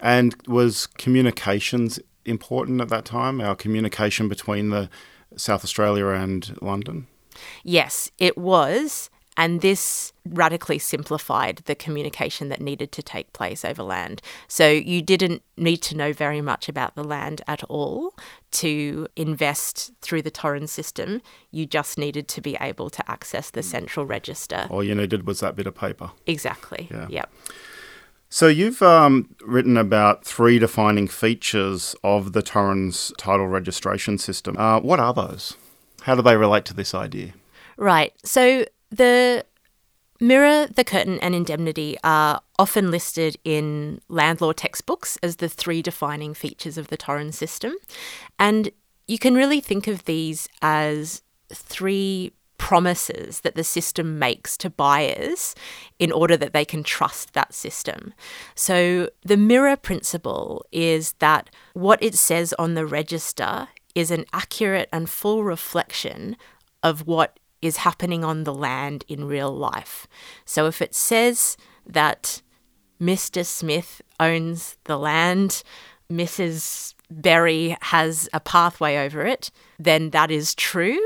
And 0.00 0.36
was 0.46 0.86
communications 0.86 1.98
important 2.24 2.80
at 2.80 2.88
that 2.88 3.04
time? 3.04 3.40
Our 3.40 3.56
communication 3.56 4.28
between 4.28 4.70
the 4.70 4.88
South 5.36 5.64
Australia 5.64 6.06
and 6.08 6.56
London? 6.60 7.06
Yes, 7.64 8.10
it 8.18 8.36
was. 8.36 9.10
And 9.40 9.62
this 9.62 10.12
radically 10.28 10.78
simplified 10.78 11.62
the 11.64 11.74
communication 11.74 12.50
that 12.50 12.60
needed 12.60 12.92
to 12.92 13.02
take 13.02 13.32
place 13.32 13.64
over 13.64 13.82
land. 13.82 14.20
So 14.48 14.68
you 14.68 15.00
didn't 15.00 15.42
need 15.56 15.78
to 15.78 15.96
know 15.96 16.12
very 16.12 16.42
much 16.42 16.68
about 16.68 16.94
the 16.94 17.02
land 17.02 17.40
at 17.48 17.64
all 17.64 18.12
to 18.50 19.08
invest 19.16 19.92
through 20.02 20.20
the 20.20 20.30
Torrens 20.30 20.70
system. 20.70 21.22
You 21.50 21.64
just 21.64 21.96
needed 21.96 22.28
to 22.28 22.42
be 22.42 22.58
able 22.60 22.90
to 22.90 23.10
access 23.10 23.48
the 23.48 23.62
central 23.62 24.04
register. 24.04 24.66
All 24.68 24.84
you 24.84 24.94
needed 24.94 25.26
was 25.26 25.40
that 25.40 25.56
bit 25.56 25.66
of 25.66 25.74
paper. 25.74 26.10
Exactly. 26.26 26.88
Yeah. 26.90 27.06
Yep. 27.08 27.32
So 28.28 28.46
you've 28.46 28.82
um, 28.82 29.34
written 29.40 29.78
about 29.78 30.22
three 30.22 30.58
defining 30.58 31.08
features 31.08 31.96
of 32.04 32.34
the 32.34 32.42
Torrens 32.42 33.10
title 33.16 33.48
registration 33.48 34.18
system. 34.18 34.58
Uh, 34.58 34.80
what 34.80 35.00
are 35.00 35.14
those? 35.14 35.56
How 36.02 36.14
do 36.14 36.20
they 36.20 36.36
relate 36.36 36.66
to 36.66 36.74
this 36.74 36.94
idea? 36.94 37.32
Right. 37.78 38.12
So 38.22 38.66
the 38.90 39.44
mirror, 40.20 40.66
the 40.66 40.84
curtain, 40.84 41.18
and 41.20 41.34
indemnity 41.34 41.96
are 42.04 42.40
often 42.58 42.90
listed 42.90 43.36
in 43.44 44.00
land 44.08 44.40
law 44.40 44.52
textbooks 44.52 45.16
as 45.22 45.36
the 45.36 45.48
three 45.48 45.82
defining 45.82 46.34
features 46.34 46.76
of 46.76 46.88
the 46.88 46.96
Torrens 46.96 47.36
system. 47.36 47.74
And 48.38 48.70
you 49.08 49.18
can 49.18 49.34
really 49.34 49.60
think 49.60 49.86
of 49.86 50.04
these 50.04 50.48
as 50.62 51.22
three 51.52 52.32
promises 52.58 53.40
that 53.40 53.54
the 53.54 53.64
system 53.64 54.18
makes 54.18 54.56
to 54.58 54.68
buyers 54.68 55.54
in 55.98 56.12
order 56.12 56.36
that 56.36 56.52
they 56.52 56.64
can 56.64 56.82
trust 56.82 57.32
that 57.32 57.54
system. 57.54 58.12
So 58.54 59.08
the 59.22 59.38
mirror 59.38 59.76
principle 59.76 60.66
is 60.70 61.14
that 61.20 61.48
what 61.72 62.02
it 62.02 62.14
says 62.14 62.52
on 62.58 62.74
the 62.74 62.86
register 62.86 63.68
is 63.94 64.10
an 64.10 64.26
accurate 64.34 64.90
and 64.92 65.08
full 65.08 65.42
reflection 65.42 66.36
of 66.82 67.06
what 67.06 67.39
is 67.62 67.78
happening 67.78 68.24
on 68.24 68.44
the 68.44 68.54
land 68.54 69.04
in 69.08 69.24
real 69.24 69.54
life. 69.54 70.06
So 70.44 70.66
if 70.66 70.80
it 70.80 70.94
says 70.94 71.56
that 71.86 72.42
Mr. 73.00 73.44
Smith 73.44 74.02
owns 74.18 74.76
the 74.84 74.98
land, 74.98 75.62
Mrs. 76.10 76.94
Berry 77.10 77.76
has 77.82 78.28
a 78.32 78.40
pathway 78.40 78.96
over 78.98 79.26
it, 79.26 79.50
then 79.78 80.10
that 80.10 80.30
is 80.30 80.54
true 80.54 81.00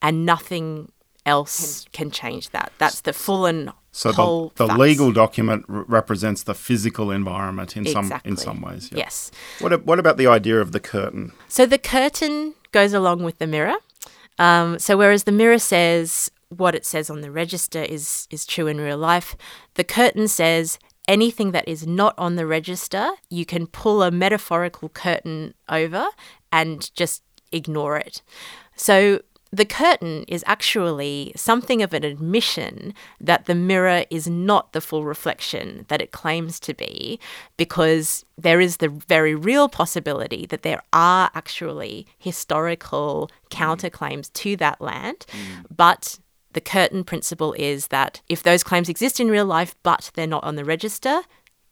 and 0.00 0.24
nothing 0.24 0.92
else 1.26 1.84
can 1.92 2.10
change 2.10 2.50
that. 2.50 2.72
That's 2.78 3.02
the 3.02 3.12
full 3.12 3.46
and 3.46 3.72
so 3.92 4.12
whole 4.12 4.52
the, 4.56 4.66
the 4.66 4.76
legal 4.76 5.12
document 5.12 5.64
r- 5.68 5.84
represents 5.88 6.44
the 6.44 6.54
physical 6.54 7.10
environment 7.10 7.76
in 7.76 7.86
exactly. 7.86 8.08
some 8.08 8.20
in 8.24 8.36
some 8.36 8.60
ways. 8.60 8.90
Yeah. 8.92 8.98
Yes. 8.98 9.30
What 9.60 9.84
what 9.84 9.98
about 9.98 10.16
the 10.16 10.26
idea 10.26 10.60
of 10.60 10.72
the 10.72 10.80
curtain? 10.80 11.32
So 11.48 11.66
the 11.66 11.78
curtain 11.78 12.54
goes 12.72 12.92
along 12.92 13.24
with 13.24 13.38
the 13.38 13.46
mirror. 13.46 13.76
Um, 14.38 14.78
so 14.78 14.96
whereas 14.96 15.24
the 15.24 15.32
mirror 15.32 15.58
says 15.58 16.30
what 16.48 16.74
it 16.74 16.86
says 16.86 17.10
on 17.10 17.20
the 17.20 17.30
register 17.30 17.82
is 17.82 18.26
is 18.30 18.46
true 18.46 18.66
in 18.66 18.80
real 18.80 18.98
life, 18.98 19.36
the 19.74 19.84
curtain 19.84 20.28
says 20.28 20.78
anything 21.06 21.52
that 21.52 21.66
is 21.66 21.86
not 21.86 22.14
on 22.18 22.36
the 22.36 22.46
register, 22.46 23.10
you 23.30 23.44
can 23.46 23.66
pull 23.66 24.02
a 24.02 24.10
metaphorical 24.10 24.88
curtain 24.88 25.54
over 25.68 26.08
and 26.52 26.94
just 26.94 27.22
ignore 27.50 27.96
it. 27.96 28.22
So 28.76 29.20
the 29.50 29.64
curtain 29.64 30.24
is 30.28 30.44
actually 30.46 31.32
something 31.34 31.82
of 31.82 31.94
an 31.94 32.04
admission 32.04 32.92
that 33.20 33.46
the 33.46 33.54
mirror 33.54 34.04
is 34.10 34.28
not 34.28 34.72
the 34.72 34.80
full 34.80 35.04
reflection 35.04 35.86
that 35.88 36.02
it 36.02 36.12
claims 36.12 36.60
to 36.60 36.74
be, 36.74 37.18
because 37.56 38.24
there 38.36 38.60
is 38.60 38.76
the 38.76 38.88
very 38.88 39.34
real 39.34 39.68
possibility 39.68 40.46
that 40.46 40.62
there 40.62 40.82
are 40.92 41.30
actually 41.34 42.06
historical 42.18 43.30
counterclaims 43.50 44.32
to 44.34 44.56
that 44.56 44.80
land. 44.80 45.24
Mm. 45.30 45.64
But 45.74 46.18
the 46.52 46.60
curtain 46.60 47.04
principle 47.04 47.52
is 47.54 47.88
that 47.88 48.20
if 48.28 48.42
those 48.42 48.64
claims 48.64 48.88
exist 48.88 49.20
in 49.20 49.30
real 49.30 49.44
life 49.44 49.76
but 49.82 50.10
they're 50.14 50.26
not 50.26 50.44
on 50.44 50.56
the 50.56 50.64
register, 50.64 51.22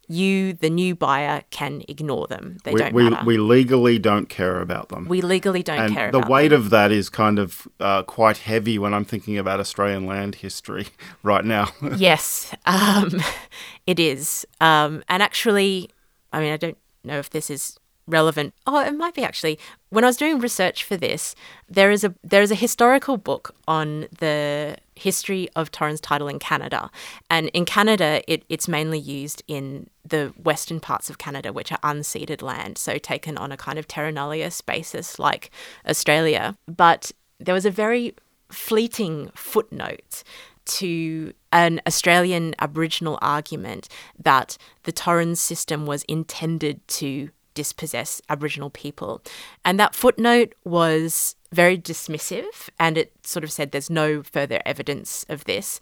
you, 0.07 0.53
the 0.53 0.69
new 0.69 0.95
buyer, 0.95 1.43
can 1.51 1.83
ignore 1.87 2.27
them. 2.27 2.57
They 2.63 2.73
we, 2.73 2.79
don't 2.79 2.93
we, 2.93 3.09
matter. 3.09 3.25
We 3.25 3.37
legally 3.37 3.99
don't 3.99 4.29
care 4.29 4.61
about 4.61 4.89
them. 4.89 5.07
We 5.07 5.21
legally 5.21 5.63
don't 5.63 5.79
and 5.79 5.93
care 5.93 6.11
the 6.11 6.19
weight 6.19 6.49
them. 6.49 6.61
of 6.61 6.69
that 6.69 6.91
is 6.91 7.09
kind 7.09 7.39
of 7.39 7.67
uh, 7.79 8.03
quite 8.03 8.37
heavy 8.37 8.79
when 8.79 8.93
I'm 8.93 9.05
thinking 9.05 9.37
about 9.37 9.59
Australian 9.59 10.05
land 10.05 10.35
history 10.35 10.87
right 11.23 11.43
now. 11.43 11.69
yes, 11.97 12.53
um, 12.65 13.21
it 13.87 13.99
is. 13.99 14.45
Um, 14.61 15.03
and 15.09 15.21
actually, 15.21 15.89
I 16.31 16.39
mean, 16.39 16.53
I 16.53 16.57
don't 16.57 16.77
know 17.03 17.19
if 17.19 17.29
this 17.29 17.49
is 17.49 17.77
relevant. 18.07 18.53
Oh, 18.65 18.79
it 18.79 18.95
might 18.95 19.13
be 19.13 19.23
actually. 19.23 19.59
When 19.89 20.03
I 20.03 20.07
was 20.07 20.17
doing 20.17 20.39
research 20.39 20.83
for 20.83 20.97
this, 20.97 21.35
there 21.69 21.91
is 21.91 22.03
a 22.03 22.13
there 22.23 22.41
is 22.41 22.51
a 22.51 22.55
historical 22.55 23.17
book 23.17 23.55
on 23.67 24.07
the 24.19 24.77
history 24.97 25.47
of 25.55 25.71
Torrens 25.71 26.01
title 26.01 26.27
in 26.27 26.39
Canada, 26.39 26.89
and 27.29 27.49
in 27.49 27.65
Canada, 27.65 28.21
it, 28.27 28.43
it's 28.49 28.67
mainly 28.67 28.99
used 28.99 29.43
in 29.47 29.89
the 30.05 30.33
western 30.41 30.79
parts 30.79 31.09
of 31.09 31.17
Canada, 31.17 31.53
which 31.53 31.71
are 31.71 31.79
unceded 31.79 32.41
land, 32.41 32.77
so 32.77 32.97
taken 32.97 33.37
on 33.37 33.51
a 33.51 33.57
kind 33.57 33.77
of 33.77 33.87
terra 33.87 34.11
nullius 34.11 34.61
basis, 34.61 35.19
like 35.19 35.51
Australia. 35.87 36.57
But 36.67 37.11
there 37.39 37.53
was 37.53 37.65
a 37.65 37.71
very 37.71 38.15
fleeting 38.49 39.29
footnote 39.35 40.23
to 40.65 41.33
an 41.51 41.81
Australian 41.87 42.53
Aboriginal 42.59 43.17
argument 43.21 43.87
that 44.21 44.57
the 44.83 44.91
Torrens 44.91 45.39
system 45.39 45.85
was 45.85 46.03
intended 46.03 46.85
to 46.87 47.29
dispossess 47.57 48.21
Aboriginal 48.29 48.69
people. 48.69 49.21
And 49.65 49.79
that 49.79 49.95
footnote 49.95 50.53
was 50.63 51.35
very 51.51 51.77
dismissive 51.77 52.69
and 52.79 52.97
it 52.97 53.11
sort 53.23 53.43
of 53.43 53.51
said 53.51 53.71
there's 53.71 53.89
no 53.89 54.21
further 54.21 54.61
evidence 54.65 55.25
of 55.27 55.43
this. 55.45 55.79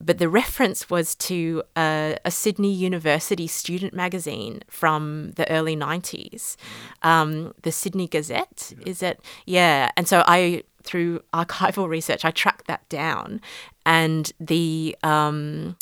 But 0.00 0.18
the 0.18 0.28
reference 0.28 0.90
was 0.90 1.14
to 1.30 1.62
a, 1.76 2.16
a 2.24 2.30
Sydney 2.30 2.72
University 2.72 3.46
student 3.46 3.94
magazine 3.94 4.62
from 4.68 5.30
the 5.36 5.48
early 5.50 5.76
90s, 5.76 6.56
um, 7.02 7.54
the 7.62 7.72
Sydney 7.72 8.08
Gazette, 8.08 8.74
is 8.84 9.02
it? 9.02 9.20
Yeah. 9.46 9.90
And 9.96 10.06
so 10.06 10.22
I, 10.26 10.64
through 10.82 11.20
archival 11.32 11.88
research, 11.88 12.24
I 12.24 12.30
tracked 12.30 12.66
that 12.66 12.86
down. 12.88 13.40
And 13.86 14.32
the. 14.40 14.96
Um, 15.02 15.76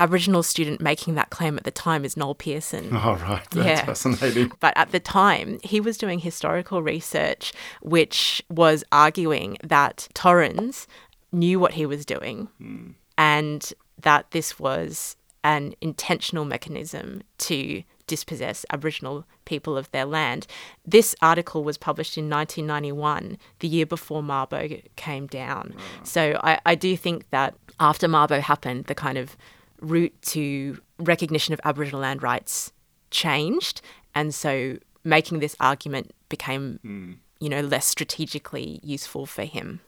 Aboriginal 0.00 0.42
student 0.42 0.80
making 0.80 1.14
that 1.14 1.30
claim 1.30 1.56
at 1.56 1.64
the 1.64 1.70
time 1.70 2.04
is 2.04 2.16
Noel 2.16 2.34
Pearson. 2.34 2.90
Oh, 3.02 3.14
right. 3.16 3.46
That's 3.50 3.80
yeah. 3.80 3.84
fascinating. 3.84 4.50
But 4.60 4.74
at 4.76 4.90
the 4.92 5.00
time, 5.00 5.58
he 5.62 5.80
was 5.80 5.96
doing 5.98 6.18
historical 6.20 6.82
research 6.82 7.52
which 7.82 8.42
was 8.48 8.82
arguing 8.90 9.56
that 9.62 10.08
Torrens 10.14 10.86
knew 11.32 11.60
what 11.60 11.72
he 11.72 11.86
was 11.86 12.04
doing 12.04 12.48
Hmm. 12.58 12.90
and 13.16 13.72
that 14.02 14.30
this 14.32 14.58
was 14.58 15.16
an 15.44 15.74
intentional 15.80 16.44
mechanism 16.44 17.22
to 17.38 17.82
dispossess 18.06 18.66
Aboriginal 18.72 19.24
people 19.44 19.76
of 19.76 19.90
their 19.92 20.04
land. 20.04 20.46
This 20.84 21.14
article 21.22 21.62
was 21.64 21.78
published 21.78 22.18
in 22.18 22.28
1991, 22.28 23.38
the 23.60 23.68
year 23.68 23.86
before 23.86 24.22
Mabo 24.22 24.82
came 24.96 25.26
down. 25.28 25.74
So 26.02 26.38
I, 26.42 26.58
I 26.66 26.74
do 26.74 26.96
think 26.96 27.30
that 27.30 27.54
after 27.78 28.08
Mabo 28.08 28.40
happened, 28.40 28.86
the 28.86 28.94
kind 28.96 29.16
of 29.16 29.36
route 29.80 30.20
to 30.22 30.80
recognition 30.98 31.54
of 31.54 31.60
Aboriginal 31.64 32.00
land 32.00 32.22
rights 32.22 32.72
changed. 33.10 33.80
And 34.14 34.34
so 34.34 34.78
making 35.04 35.40
this 35.40 35.56
argument 35.60 36.12
became, 36.28 36.78
hmm. 36.82 37.12
you 37.40 37.48
know, 37.48 37.60
less 37.60 37.86
strategically 37.86 38.80
useful 38.82 39.26
for 39.26 39.44
him. 39.44 39.80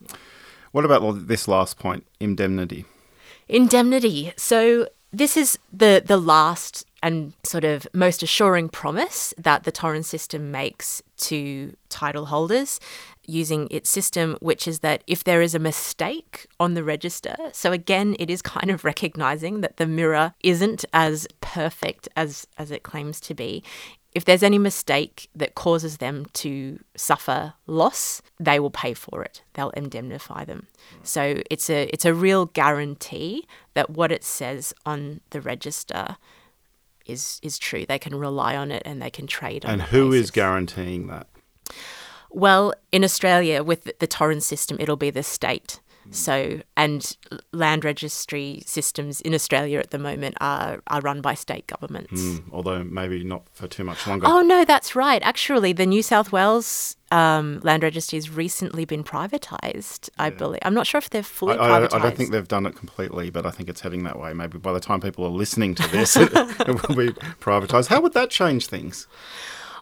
What 0.73 0.85
about 0.85 1.29
this 1.29 1.47
last 1.49 1.79
point, 1.79 2.07
indemnity? 2.19 2.87
Indemnity. 3.49 4.33
So 4.37 4.89
this 5.13 5.37
is 5.37 5.59
the 5.73 6.03
the 6.05 6.17
last 6.17 6.87
and 7.03 7.33
sort 7.43 7.65
of 7.65 7.87
most 7.93 8.23
assuring 8.23 8.69
promise 8.69 9.35
that 9.37 9.65
the 9.65 9.73
Torrens 9.73 10.07
system 10.07 10.51
makes 10.51 11.03
to 11.19 11.77
title 11.89 12.27
holders 12.27 12.81
using 13.27 13.69
its 13.71 13.89
system, 13.89 14.37
which 14.41 14.67
is 14.67 14.81
that 14.81 15.03
if 15.07 15.25
there 15.25 15.41
is 15.41 15.55
a 15.55 15.59
mistake 15.59 16.47
on 16.59 16.75
the 16.75 16.85
register, 16.85 17.37
so 17.53 17.73
again, 17.73 18.17
it 18.19 18.31
is 18.31 18.43
kind 18.43 18.71
of 18.71 18.85
recognizing 18.85 19.61
that 19.61 19.77
the 19.77 19.87
mirror 19.87 20.35
isn't 20.43 20.85
as 20.93 21.27
perfect 21.41 22.09
as 22.17 22.47
as 22.59 22.71
it 22.71 22.83
claims 22.83 23.21
to 23.21 23.35
be. 23.35 23.63
If 24.15 24.27
there's 24.27 24.43
any 24.43 24.59
mistake 24.59 25.31
that 25.35 25.55
causes 25.55 25.97
them 25.97 26.27
to 26.35 26.79
suffer 26.97 27.55
loss, 27.67 28.21
they 28.39 28.61
will 28.61 28.71
pay 28.71 28.93
for 28.93 29.23
it. 29.23 29.43
They'll 29.55 29.71
indemnify 29.71 30.45
them. 30.45 30.67
So 31.03 31.43
it's 31.51 31.71
a 31.71 31.85
it's 31.93 32.05
a 32.05 32.13
real 32.13 32.47
guarantee 32.47 33.47
that 33.75 33.89
what 33.89 34.13
it 34.13 34.23
says 34.23 34.75
on 34.85 35.21
the 35.31 35.41
register 35.41 36.17
is 37.07 37.41
is 37.43 37.59
true. 37.59 37.87
They 37.87 37.99
can 37.99 38.15
rely 38.15 38.57
on 38.57 38.71
it 38.71 38.83
and 38.85 39.01
they 39.01 39.11
can 39.11 39.27
trade 39.27 39.65
on 39.65 39.71
it. 39.71 39.73
And 39.73 39.83
who 39.83 40.13
is 40.13 40.23
basis. 40.23 40.31
guaranteeing 40.33 41.07
that? 41.07 41.27
Well, 42.33 42.75
in 42.91 43.05
Australia, 43.05 43.63
with 43.63 43.99
the 43.99 44.07
Torrens 44.07 44.47
system, 44.47 44.77
it'll 44.81 44.97
be 44.97 45.11
the 45.11 45.23
state. 45.23 45.81
So, 46.11 46.61
and 46.77 47.17
land 47.53 47.85
registry 47.85 48.63
systems 48.67 49.21
in 49.21 49.35
Australia 49.35 49.79
at 49.79 49.91
the 49.91 49.99
moment 49.99 50.37
are, 50.41 50.83
are 50.89 51.01
run 51.01 51.21
by 51.21 51.35
state 51.35 51.67
governments. 51.69 52.21
Hmm, 52.21 52.39
although 52.53 52.83
maybe 52.83 53.23
not 53.23 53.45
for 53.53 53.69
too 53.69 53.85
much 53.85 54.07
longer. 54.07 54.27
Oh, 54.27 54.43
no, 54.43 54.65
that's 54.65 54.97
right. 54.97 55.23
Actually, 55.23 55.73
the 55.73 55.87
New 55.87 56.03
South 56.03 56.33
Wales 56.33 56.97
um, 57.13 57.61
land 57.63 57.83
registry 57.83 58.17
has 58.17 58.29
recently 58.31 58.85
been 58.85 59.05
privatised, 59.05 60.11
I 60.19 60.31
believe. 60.31 60.61
I'm 60.63 60.75
not 60.75 60.87
sure 60.87 60.99
if 60.99 61.11
they've 61.11 61.25
fully 61.25 61.55
I, 61.55 61.69
privatised. 61.69 61.95
I 61.95 61.99
don't 62.01 62.17
think 62.17 62.31
they've 62.31 62.49
done 62.49 62.67
it 62.67 62.75
completely, 62.75 63.31
but 63.31 63.47
I 63.47 63.51
think 63.51 63.69
it's 63.69 63.81
heading 63.81 64.03
that 64.05 64.19
way. 64.19 64.33
Maybe 64.33 64.59
by 64.59 64.73
the 64.73 64.81
time 64.81 65.01
people 65.01 65.25
are 65.25 65.31
listening 65.31 65.75
to 65.77 65.89
this, 65.93 66.17
it, 66.17 66.31
it 66.35 66.89
will 66.89 66.97
be 66.97 67.13
privatised. 67.41 67.87
How 67.87 68.01
would 68.01 68.15
that 68.15 68.31
change 68.31 68.67
things? 68.67 69.07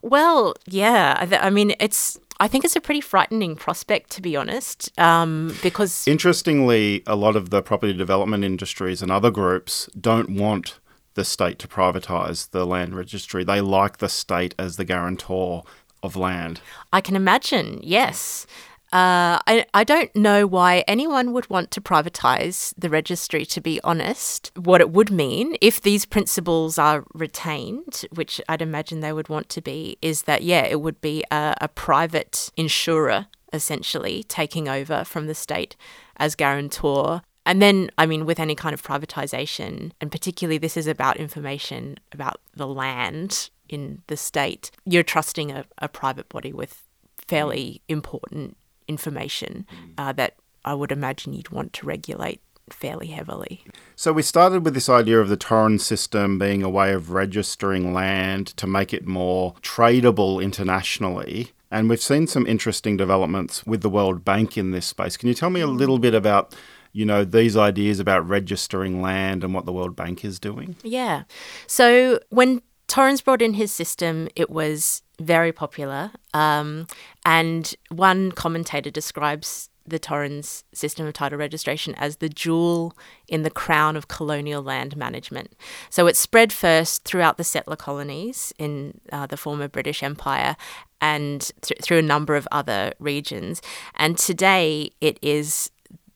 Well, 0.03 0.55
yeah. 0.67 1.17
I, 1.19 1.27
th- 1.27 1.43
I 1.43 1.51
mean, 1.51 1.75
it's. 1.81 2.19
I 2.43 2.49
think 2.49 2.65
it's 2.65 2.75
a 2.75 2.81
pretty 2.81 3.03
frightening 3.03 3.55
prospect, 3.55 4.09
to 4.13 4.23
be 4.23 4.35
honest, 4.35 4.99
um, 4.99 5.55
because 5.63 6.09
Interestingly, 6.09 7.03
a 7.07 7.15
lot 7.15 7.37
of 7.37 7.51
the 7.51 7.61
property 7.61 7.93
development 7.93 8.45
industries 8.45 9.03
and 9.03 9.13
other 9.13 9.31
groups 9.31 9.91
don't 10.01 10.31
want 10.31 10.79
the 11.15 11.25
state 11.25 11.59
to 11.59 11.69
privatise 11.69 12.51
the 12.51 12.65
land 12.65 12.97
registry. 12.97 13.45
They 13.45 13.61
like 13.61 13.99
the 13.99 14.09
state 14.09 14.55
as 14.59 14.77
the 14.77 14.87
guarantor 14.87 15.65
of 16.03 16.17
land. 16.17 16.63
I 16.95 17.03
can 17.03 17.15
imagine, 17.15 17.79
yes. 17.83 18.47
Uh, 18.93 19.39
I, 19.47 19.67
I 19.73 19.85
don't 19.85 20.15
know 20.17 20.49
why 20.49 20.83
anyone 20.89 21.33
would 21.33 21.49
want 21.49 21.71
to 21.71 21.81
privatise 21.81 22.75
the 22.77 22.91
registry, 22.91 23.47
to 23.47 23.61
be 23.61 23.81
honest. 23.85 24.51
What 24.57 24.81
it 24.81 24.91
would 24.91 25.13
mean, 25.13 25.57
if 25.61 25.81
these 25.81 26.05
principles 26.05 26.77
are 26.77 27.05
retained, 27.15 28.05
which 28.13 28.41
I'd 28.49 28.63
imagine 28.63 28.99
they 28.99 29.13
would 29.13 29.29
want 29.29 29.49
to 29.51 29.63
be, 29.63 29.97
is 30.03 30.23
that, 30.23 30.43
yeah, 30.43 30.65
it 30.65 30.81
would 30.81 31.01
be 31.01 31.23
a, 31.31 31.55
a 31.61 31.69
private 31.69 32.51
insurer 32.57 33.29
essentially 33.53 34.25
taking 34.25 34.69
over 34.69 35.05
from 35.05 35.29
the 35.29 35.37
state 35.37 35.77
as 36.17 36.35
guarantor. 36.35 37.23
And 37.47 37.63
then, 37.63 37.91
I 37.97 38.07
mean, 38.07 38.27
with 38.27 38.41
any 38.41 38.57
kind 38.57 38.75
of 38.75 38.83
privatisation, 38.83 39.93
and 40.01 40.11
particularly 40.11 40.59
this 40.59 40.77
is 40.77 40.89
about 40.89 41.17
information 41.17 41.99
about 42.11 42.41
the 42.57 42.67
land 42.67 43.51
in 43.69 44.03
the 44.09 44.17
state, 44.17 44.73
you're 44.85 45.05
trusting 45.05 45.53
a, 45.53 45.65
a 45.79 45.89
private 45.89 46.29
body 46.29 46.53
with 46.53 46.83
fairly 47.29 47.83
important 47.89 48.57
information 48.91 49.65
uh, 49.97 50.13
that 50.13 50.35
I 50.65 50.75
would 50.75 50.93
imagine 50.93 51.33
you'd 51.33 51.49
want 51.59 51.73
to 51.75 51.87
regulate 51.87 52.41
fairly 52.73 53.09
heavily. 53.09 53.65
So 53.97 54.13
we 54.13 54.23
started 54.23 54.65
with 54.65 54.75
this 54.75 54.89
idea 54.89 55.19
of 55.21 55.29
the 55.29 55.37
Torrens 55.37 55.85
system 55.85 56.39
being 56.39 56.63
a 56.63 56.71
way 56.71 56.93
of 56.93 57.11
registering 57.11 57.93
land 57.93 58.49
to 58.59 58.67
make 58.67 58.93
it 58.93 59.07
more 59.07 59.55
tradable 59.63 60.43
internationally. 60.43 61.53
And 61.71 61.89
we've 61.89 62.03
seen 62.03 62.27
some 62.27 62.47
interesting 62.47 62.97
developments 62.97 63.67
with 63.67 63.83
the 63.83 63.91
World 63.91 64.25
Bank 64.25 64.59
in 64.59 64.71
this 64.73 64.87
space. 64.87 65.17
Can 65.17 65.29
you 65.29 65.35
tell 65.35 65.51
me 65.51 65.61
a 65.61 65.67
little 65.67 65.99
bit 65.99 66.15
about, 66.15 66.55
you 66.93 67.05
know, 67.05 67.25
these 67.25 67.57
ideas 67.57 68.01
about 68.01 68.29
registering 68.29 69.01
land 69.01 69.45
and 69.45 69.55
what 69.55 69.67
the 69.67 69.73
World 69.73 69.97
Bank 69.97 70.25
is 70.25 70.41
doing? 70.41 70.77
Yeah. 70.83 71.25
So 71.67 72.19
when 72.31 72.63
Torrens 72.91 73.21
brought 73.23 73.41
in 73.41 73.55
his 73.55 73.71
system, 73.71 74.29
it 74.35 74.51
was 74.51 75.03
very 75.21 75.53
popular. 75.53 76.11
Um, 76.35 76.89
and 77.25 77.73
one 77.89 78.33
commentator 78.33 78.91
describes 78.91 79.71
the 79.87 80.01
Torrens 80.01 80.65
system 80.75 81.07
of 81.07 81.13
title 81.13 81.39
registration 81.39 81.95
as 81.95 82.17
the 82.17 82.29
jewel 82.29 82.97
in 83.29 83.45
the 83.45 83.51
crown 83.51 83.95
of 83.95 84.09
colonial 84.09 84.61
land 84.61 84.97
management. 84.97 85.55
So 85.89 86.09
it 86.09 86.17
spread 86.17 86.53
first 86.53 87.05
throughout 87.05 87.37
the 87.37 87.45
settler 87.45 87.77
colonies 87.77 88.53
in 88.59 89.01
uh, 89.13 89.27
the 89.29 89.37
former 89.37 89.69
British 89.69 90.03
Empire 90.03 90.57
and 91.01 91.49
th- 91.61 91.81
through 91.81 91.99
a 91.99 92.03
number 92.03 92.35
of 92.35 92.49
other 92.51 92.93
regions. 92.99 93.63
And 93.95 94.19
today 94.19 94.91
it 95.01 95.17
is 95.23 95.71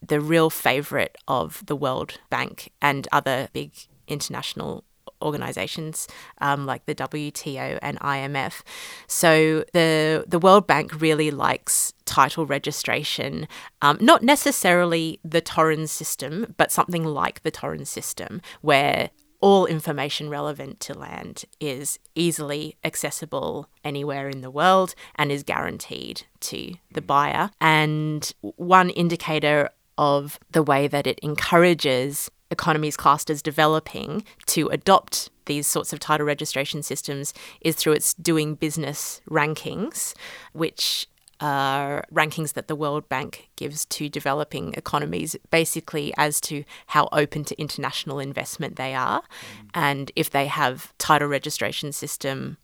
the 0.04 0.20
real 0.20 0.50
favourite 0.50 1.14
of 1.28 1.64
the 1.66 1.76
World 1.76 2.18
Bank 2.30 2.72
and 2.82 3.06
other 3.12 3.48
big 3.52 3.70
international 4.08 4.82
organizations 5.24 6.06
um, 6.40 6.66
like 6.66 6.86
the 6.86 6.94
WTO 6.94 7.78
and 7.82 7.98
IMF. 8.00 8.62
So 9.06 9.64
the 9.72 10.24
the 10.26 10.38
World 10.38 10.66
Bank 10.66 11.00
really 11.00 11.30
likes 11.30 11.92
title 12.04 12.46
registration, 12.46 13.48
um, 13.82 13.98
not 14.00 14.22
necessarily 14.22 15.20
the 15.24 15.40
Torrens 15.40 15.90
system, 15.90 16.54
but 16.56 16.70
something 16.70 17.04
like 17.04 17.42
the 17.42 17.50
Torrens 17.50 17.90
system, 17.90 18.40
where 18.60 19.10
all 19.44 19.66
information 19.66 20.30
relevant 20.30 20.80
to 20.80 20.96
land 20.96 21.44
is 21.60 21.98
easily 22.14 22.76
accessible 22.82 23.68
anywhere 23.84 24.30
in 24.30 24.40
the 24.40 24.50
world 24.50 24.94
and 25.16 25.30
is 25.30 25.42
guaranteed 25.42 26.22
to 26.40 26.74
the 26.92 27.02
buyer. 27.02 27.50
And 27.60 28.32
one 28.40 28.88
indicator 28.88 29.68
of 29.98 30.38
the 30.50 30.62
way 30.62 30.88
that 30.88 31.06
it 31.06 31.18
encourages 31.22 32.30
economies 32.54 32.96
classed 32.96 33.28
as 33.28 33.42
developing 33.42 34.24
to 34.46 34.68
adopt 34.68 35.28
these 35.46 35.66
sorts 35.66 35.92
of 35.92 35.98
title 35.98 36.26
registration 36.26 36.82
systems 36.82 37.34
is 37.60 37.76
through 37.76 37.92
its 37.92 38.14
doing 38.14 38.54
business 38.54 39.20
rankings, 39.28 40.14
which 40.52 41.06
are 41.40 42.04
rankings 42.12 42.54
that 42.54 42.68
the 42.68 42.76
World 42.76 43.08
Bank 43.08 43.48
gives 43.56 43.84
to 43.86 44.08
developing 44.08 44.72
economies, 44.74 45.36
basically 45.50 46.14
as 46.16 46.40
to 46.42 46.64
how 46.86 47.08
open 47.12 47.44
to 47.44 47.60
international 47.60 48.18
investment 48.18 48.76
they 48.76 48.94
are, 48.94 49.20
mm. 49.20 49.68
and 49.74 50.10
if 50.16 50.30
they 50.30 50.46
have 50.46 50.94
title 50.98 51.28
registration 51.28 51.92
system 51.92 52.56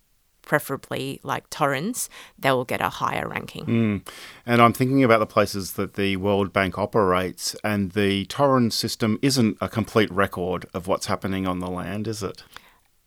preferably 0.51 1.21
like 1.23 1.49
Torrens, 1.49 2.11
they 2.37 2.51
will 2.51 2.65
get 2.65 2.81
a 2.81 2.89
higher 2.89 3.29
ranking. 3.29 3.67
Mm. 3.67 4.09
And 4.45 4.61
I'm 4.61 4.73
thinking 4.73 5.05
about 5.05 5.21
the 5.21 5.27
places 5.27 5.75
that 5.75 5.95
the 5.95 6.17
World 6.17 6.53
Bank 6.53 6.77
operates, 6.77 7.55
and 7.63 7.93
the 7.93 8.25
Torrens 8.25 8.75
system 8.75 9.17
isn't 9.23 9.59
a 9.61 9.69
complete 9.69 10.11
record 10.11 10.67
of 10.75 10.89
what's 10.89 11.07
happening 11.07 11.47
on 11.47 11.61
the 11.61 11.71
land, 11.71 12.09
is 12.09 12.25
it? 12.25 12.43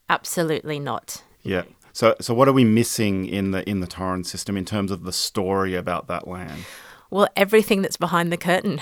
Absolutely 0.09 0.79
not. 0.79 1.21
Yeah. 1.41 1.63
So, 1.91 2.15
so 2.21 2.33
what 2.33 2.47
are 2.47 2.53
we 2.53 2.63
missing 2.63 3.25
in 3.25 3.51
the 3.51 3.69
in 3.69 3.81
the 3.81 3.87
Torrens 3.87 4.31
system 4.31 4.55
in 4.55 4.63
terms 4.63 4.89
of 4.89 5.03
the 5.03 5.11
story 5.11 5.75
about 5.75 6.07
that 6.07 6.25
land? 6.25 6.63
Well, 7.11 7.27
everything 7.35 7.81
that's 7.81 7.97
behind 7.97 8.31
the 8.31 8.37
curtain. 8.37 8.79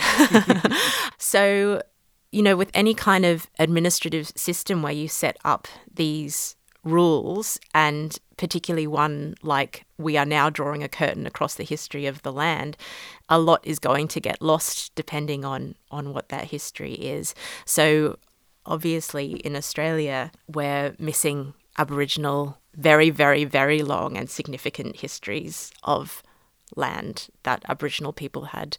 so, 1.17 1.81
you 2.31 2.43
know, 2.43 2.55
with 2.55 2.69
any 2.75 2.93
kind 2.93 3.25
of 3.25 3.49
administrative 3.57 4.31
system 4.35 4.83
where 4.83 4.93
you 4.93 5.07
set 5.07 5.37
up 5.43 5.67
these 5.91 6.57
rules, 6.83 7.59
and 7.73 8.17
particularly 8.37 8.87
one 8.87 9.35
like 9.43 9.85
we 9.97 10.17
are 10.17 10.25
now 10.25 10.49
drawing 10.49 10.83
a 10.83 10.89
curtain 10.89 11.27
across 11.27 11.55
the 11.55 11.63
history 11.63 12.05
of 12.05 12.21
the 12.23 12.31
land, 12.31 12.75
a 13.29 13.39
lot 13.39 13.61
is 13.63 13.79
going 13.79 14.07
to 14.09 14.19
get 14.19 14.41
lost 14.41 14.93
depending 14.95 15.45
on 15.45 15.75
on 15.91 16.13
what 16.13 16.29
that 16.29 16.45
history 16.45 16.93
is. 16.93 17.35
So, 17.65 18.17
obviously, 18.65 19.33
in 19.33 19.55
Australia, 19.55 20.31
we're 20.47 20.95
missing 20.97 21.53
Aboriginal 21.77 22.57
very, 22.75 23.09
very, 23.09 23.43
very 23.43 23.81
long 23.81 24.17
and 24.17 24.29
significant 24.29 24.97
histories 24.97 25.71
of 25.83 26.23
land 26.75 27.27
that 27.43 27.63
Aboriginal 27.67 28.13
people 28.13 28.45
had 28.45 28.77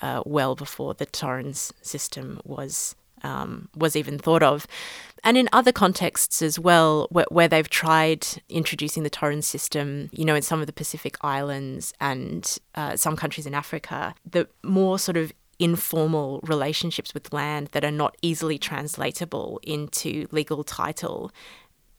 uh, 0.00 0.22
well 0.24 0.54
before 0.54 0.94
the 0.94 1.06
Torrens 1.06 1.72
system 1.82 2.40
was 2.44 2.94
um, 3.22 3.68
was 3.76 3.96
even 3.96 4.18
thought 4.18 4.42
of. 4.42 4.66
And 5.24 5.36
in 5.36 5.48
other 5.52 5.72
contexts 5.72 6.42
as 6.42 6.58
well, 6.58 7.06
where, 7.10 7.26
where, 7.30 7.48
they've 7.48 7.68
tried 7.68 8.26
introducing 8.48 9.04
the 9.04 9.10
Torrens 9.10 9.46
system, 9.46 10.10
you 10.12 10.24
know, 10.24 10.34
in 10.34 10.42
some 10.42 10.60
of 10.60 10.66
the 10.66 10.72
Pacific 10.72 11.16
Islands 11.20 11.94
and 12.00 12.58
uh, 12.74 12.96
some 12.96 13.16
countries 13.16 13.46
in 13.46 13.54
Africa, 13.54 14.14
the 14.28 14.48
more 14.64 14.98
sort 14.98 15.16
of 15.16 15.32
informal 15.60 16.40
relationships 16.42 17.14
with 17.14 17.32
land 17.32 17.68
that 17.68 17.84
are 17.84 17.92
not 17.92 18.16
easily 18.20 18.58
translatable 18.58 19.60
into 19.62 20.26
legal 20.32 20.64
title, 20.64 21.30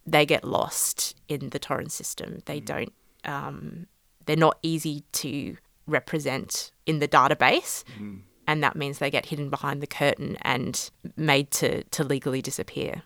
they 0.05 0.25
get 0.25 0.43
lost 0.43 1.15
in 1.29 1.49
the 1.51 1.59
Torrens 1.59 1.93
system. 1.93 2.41
They 2.45 2.59
mm. 2.59 2.65
don't, 2.65 2.93
um, 3.23 3.87
they're 4.25 4.35
not 4.35 4.57
easy 4.63 5.03
to 5.13 5.55
represent 5.87 6.71
in 6.85 6.99
the 6.99 7.07
database. 7.07 7.85
Mm 7.97 8.23
and 8.47 8.63
that 8.63 8.75
means 8.75 8.99
they 8.99 9.11
get 9.11 9.27
hidden 9.27 9.49
behind 9.49 9.81
the 9.81 9.87
curtain 9.87 10.37
and 10.41 10.89
made 11.15 11.51
to, 11.51 11.83
to 11.85 12.03
legally 12.03 12.41
disappear. 12.41 13.03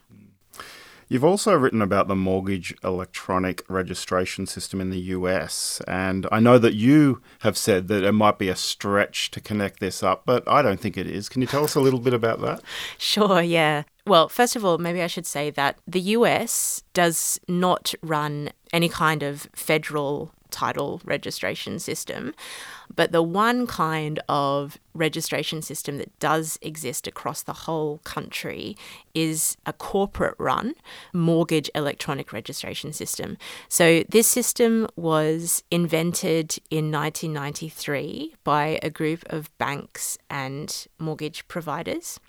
You've 1.10 1.24
also 1.24 1.54
written 1.54 1.82
about 1.82 2.10
the 2.10 2.18
mortgage 2.18 2.76
electronic 2.84 3.64
registration 3.70 4.46
system 4.46 4.82
in 4.82 4.90
the 4.90 5.00
US, 5.00 5.82
and 5.88 6.28
I 6.34 6.42
know 6.42 6.58
that 6.58 6.74
you 6.74 7.22
have 7.40 7.58
said 7.58 7.88
that 7.88 8.04
it 8.04 8.12
might 8.12 8.38
be 8.38 8.50
a 8.50 8.58
stretch 8.58 9.32
to 9.32 9.40
connect 9.40 9.80
this 9.80 10.04
up, 10.04 10.24
but 10.26 10.46
I 10.48 10.62
don't 10.62 10.82
think 10.82 10.98
it 10.98 11.08
is. 11.08 11.30
Can 11.30 11.42
you 11.42 11.48
tell 11.48 11.64
us 11.64 11.76
a 11.76 11.80
little 11.80 12.02
bit 12.02 12.14
about 12.14 12.42
that? 12.42 12.62
Sure, 12.98 13.42
yeah. 13.42 13.84
Well, 14.06 14.28
first 14.28 14.56
of 14.56 14.66
all, 14.66 14.78
maybe 14.78 15.02
I 15.02 15.08
should 15.08 15.26
say 15.26 15.50
that 15.52 15.78
the 15.88 16.00
US 16.00 16.84
does 16.94 17.40
not 17.48 17.94
run 18.02 18.50
any 18.74 18.90
kind 18.90 19.24
of 19.24 19.48
federal 19.56 20.34
title 20.52 21.02
registration 21.06 21.80
system. 21.80 22.34
But 22.94 23.12
the 23.12 23.22
one 23.22 23.68
kind 23.68 24.20
of 24.30 24.78
registration 24.94 25.62
system 25.62 25.98
that 25.98 26.18
does 26.20 26.58
exist 26.62 27.08
across 27.08 27.44
the 27.44 27.54
whole 27.54 28.00
country 28.00 28.76
is 29.14 29.58
a 29.66 29.74
corporate 29.74 30.36
run 30.38 30.74
mortgage 31.14 31.70
electronic 31.76 32.34
registration 32.34 32.94
system. 32.94 33.38
So 33.70 34.04
this 34.10 34.28
system 34.28 34.88
was 34.96 35.64
invented 35.70 36.58
in 36.70 36.92
1993 36.92 38.36
by 38.44 38.80
a 38.82 38.90
group 38.90 39.24
of 39.32 39.56
banks 39.58 40.18
and 40.30 40.88
mortgage 41.00 41.48
providers. 41.48 42.20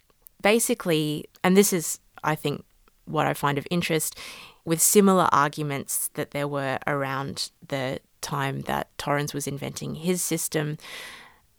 Basically, 0.42 1.24
and 1.42 1.56
this 1.56 1.72
is, 1.72 1.98
I 2.22 2.34
think, 2.34 2.64
what 3.06 3.26
I 3.26 3.34
find 3.34 3.58
of 3.58 3.66
interest, 3.70 4.18
with 4.64 4.80
similar 4.80 5.28
arguments 5.32 6.10
that 6.14 6.32
there 6.32 6.46
were 6.46 6.78
around 6.86 7.50
the 7.66 7.98
time 8.20 8.62
that 8.62 8.96
Torrens 8.98 9.34
was 9.34 9.46
inventing 9.46 9.96
his 9.96 10.22
system, 10.22 10.76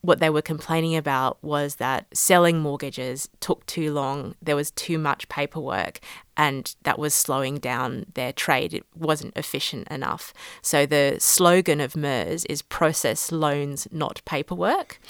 what 0.02 0.20
they 0.20 0.30
were 0.30 0.42
complaining 0.42 0.96
about 0.96 1.44
was 1.44 1.76
that 1.76 2.08
selling 2.14 2.60
mortgages 2.60 3.28
took 3.42 3.66
too 3.66 3.92
long, 3.92 4.34
there 4.42 4.56
was 4.56 4.72
too 4.72 4.98
much 4.98 5.28
paperwork, 5.28 6.00
and 6.38 6.74
that 6.84 6.98
was 6.98 7.14
slowing 7.14 7.58
down 7.58 8.06
their 8.14 8.32
trade. 8.32 8.74
It 8.74 8.86
wasn't 8.96 9.36
efficient 9.36 9.90
enough. 9.90 10.34
So 10.62 10.86
the 10.86 11.18
slogan 11.20 11.82
of 11.82 11.98
MERS 11.98 12.46
is 12.46 12.62
process 12.62 13.30
loans, 13.32 13.90
not 13.92 14.22
paperwork. 14.24 15.02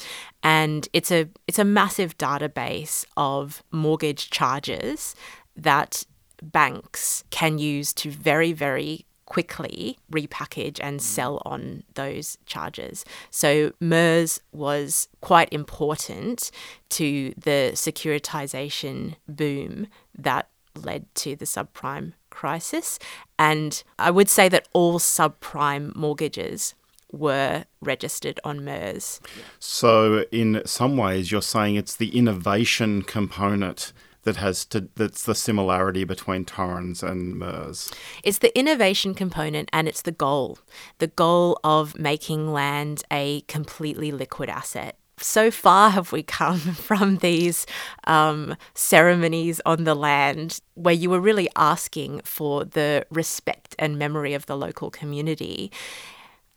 And 0.42 0.88
it's 0.92 1.12
a 1.12 1.30
it's 1.48 1.60
a 1.60 1.66
massive 1.66 2.18
database 2.18 3.06
of 3.16 3.64
mortgage 3.72 4.32
charges 4.32 5.16
that 5.56 6.04
banks 6.42 7.24
can 7.30 7.60
use 7.60 7.94
to 7.94 8.10
very, 8.10 8.54
very 8.54 9.06
quickly 9.30 9.98
repackage 10.12 10.80
and 10.82 11.02
sell 11.02 11.42
on 11.46 11.84
those 11.94 12.38
charges. 12.46 13.06
So 13.30 13.72
MERS 13.80 14.42
was 14.52 15.08
quite 15.22 15.54
important 15.54 16.52
to 16.90 17.34
the 17.38 17.72
securitization 17.76 19.16
boom 19.28 19.88
that 20.18 20.50
led 20.76 21.14
to 21.16 21.36
the 21.36 21.46
subprime 21.46 22.14
crisis. 22.30 23.00
And 23.38 23.82
I 23.98 24.12
would 24.12 24.30
say 24.30 24.50
that 24.50 24.68
all 24.74 25.00
subprime 25.00 25.96
mortgages 25.96 26.74
were 27.12 27.66
registered 27.82 28.40
on 28.44 28.64
MERS. 28.64 29.20
So, 29.58 30.26
in 30.32 30.62
some 30.66 30.96
ways, 30.96 31.32
you're 31.32 31.42
saying 31.42 31.76
it's 31.76 31.96
the 31.96 32.16
innovation 32.16 33.02
component 33.02 33.94
that 34.30 34.38
has 34.40 34.64
to 34.64 34.88
that's 34.96 35.24
the 35.24 35.34
similarity 35.34 36.04
between 36.04 36.46
Torrens 36.46 37.02
and 37.02 37.36
MERS. 37.36 37.92
It's 38.24 38.38
the 38.38 38.56
innovation 38.58 39.16
component 39.16 39.70
and 39.74 39.88
it's 39.88 40.04
the 40.04 40.12
goal. 40.12 40.60
The 41.00 41.08
goal 41.08 41.60
of 41.64 41.98
making 41.98 42.54
land 42.54 43.02
a 43.12 43.42
completely 43.48 44.12
liquid 44.12 44.48
asset. 44.48 45.00
So 45.18 45.50
far 45.50 45.90
have 45.90 46.12
we 46.12 46.22
come 46.22 46.60
from 46.90 47.18
these 47.18 47.66
um, 48.04 48.56
ceremonies 48.76 49.62
on 49.66 49.84
the 49.84 49.96
land 49.96 50.60
where 50.76 50.94
you 50.94 51.10
were 51.10 51.20
really 51.20 51.50
asking 51.56 52.22
for 52.24 52.64
the 52.66 53.08
respect 53.10 53.76
and 53.80 53.98
memory 53.98 54.36
of 54.36 54.46
the 54.46 54.56
local 54.56 54.92
community. 54.92 55.72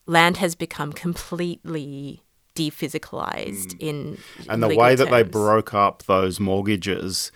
Land 0.04 0.36
has 0.36 0.54
become 0.54 0.92
completely 0.92 2.22
dephysicalized 2.54 3.72
mm. 3.72 3.80
in 3.80 4.18
and 4.46 4.62
the 4.62 4.76
way 4.76 4.94
that 4.94 5.08
they 5.08 5.22
broke 5.22 5.72
up 5.72 6.02
those 6.02 6.38
mortgages 6.38 7.32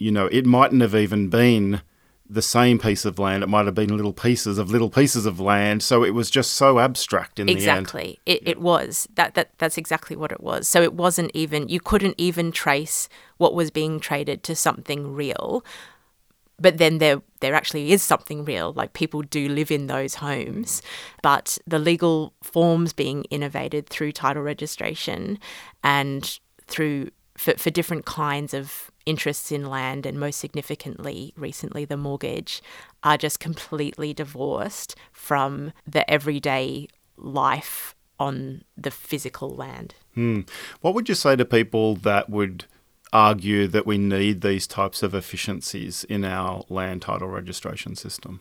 you 0.00 0.10
know, 0.10 0.26
it 0.32 0.46
mightn't 0.46 0.80
have 0.80 0.94
even 0.94 1.28
been 1.28 1.82
the 2.28 2.40
same 2.40 2.78
piece 2.78 3.04
of 3.04 3.18
land. 3.18 3.42
It 3.42 3.48
might 3.48 3.66
have 3.66 3.74
been 3.74 3.94
little 3.94 4.14
pieces 4.14 4.56
of 4.56 4.70
little 4.70 4.88
pieces 4.88 5.26
of 5.26 5.38
land. 5.38 5.82
So 5.82 6.02
it 6.02 6.14
was 6.14 6.30
just 6.30 6.54
so 6.54 6.78
abstract 6.78 7.38
in 7.38 7.50
exactly. 7.50 7.62
the 7.64 7.70
end. 7.70 7.80
Exactly. 7.82 8.20
It, 8.24 8.42
it 8.48 8.60
was. 8.60 9.06
That, 9.16 9.34
that 9.34 9.50
that's 9.58 9.76
exactly 9.76 10.16
what 10.16 10.32
it 10.32 10.40
was. 10.40 10.66
So 10.66 10.82
it 10.82 10.94
wasn't 10.94 11.30
even 11.34 11.68
you 11.68 11.80
couldn't 11.80 12.14
even 12.16 12.50
trace 12.50 13.10
what 13.36 13.54
was 13.54 13.70
being 13.70 14.00
traded 14.00 14.42
to 14.44 14.56
something 14.56 15.12
real. 15.12 15.62
But 16.58 16.78
then 16.78 16.96
there 16.96 17.20
there 17.40 17.54
actually 17.54 17.92
is 17.92 18.02
something 18.02 18.46
real. 18.46 18.72
Like 18.72 18.94
people 18.94 19.20
do 19.20 19.50
live 19.50 19.70
in 19.70 19.86
those 19.86 20.14
homes. 20.14 20.80
But 21.22 21.58
the 21.66 21.78
legal 21.78 22.32
forms 22.42 22.94
being 22.94 23.24
innovated 23.24 23.90
through 23.90 24.12
title 24.12 24.42
registration 24.42 25.38
and 25.84 26.38
through 26.68 27.10
for, 27.36 27.52
for 27.58 27.70
different 27.70 28.06
kinds 28.06 28.54
of 28.54 28.90
interests 29.10 29.52
in 29.52 29.66
land 29.66 30.06
and 30.06 30.18
most 30.18 30.38
significantly 30.38 31.34
recently 31.36 31.84
the 31.84 31.96
mortgage 31.96 32.62
are 33.02 33.18
just 33.18 33.40
completely 33.40 34.14
divorced 34.14 34.94
from 35.12 35.72
the 35.86 36.08
everyday 36.10 36.86
life 37.16 37.94
on 38.18 38.62
the 38.76 38.90
physical 38.90 39.50
land. 39.50 39.94
Hmm. 40.14 40.40
What 40.80 40.94
would 40.94 41.08
you 41.08 41.14
say 41.14 41.36
to 41.36 41.44
people 41.44 41.96
that 41.96 42.30
would 42.30 42.66
argue 43.12 43.66
that 43.66 43.86
we 43.86 43.98
need 43.98 44.40
these 44.40 44.66
types 44.66 45.02
of 45.02 45.14
efficiencies 45.14 46.04
in 46.04 46.24
our 46.24 46.62
land 46.68 47.02
title 47.02 47.28
registration 47.28 47.96
system? 47.96 48.40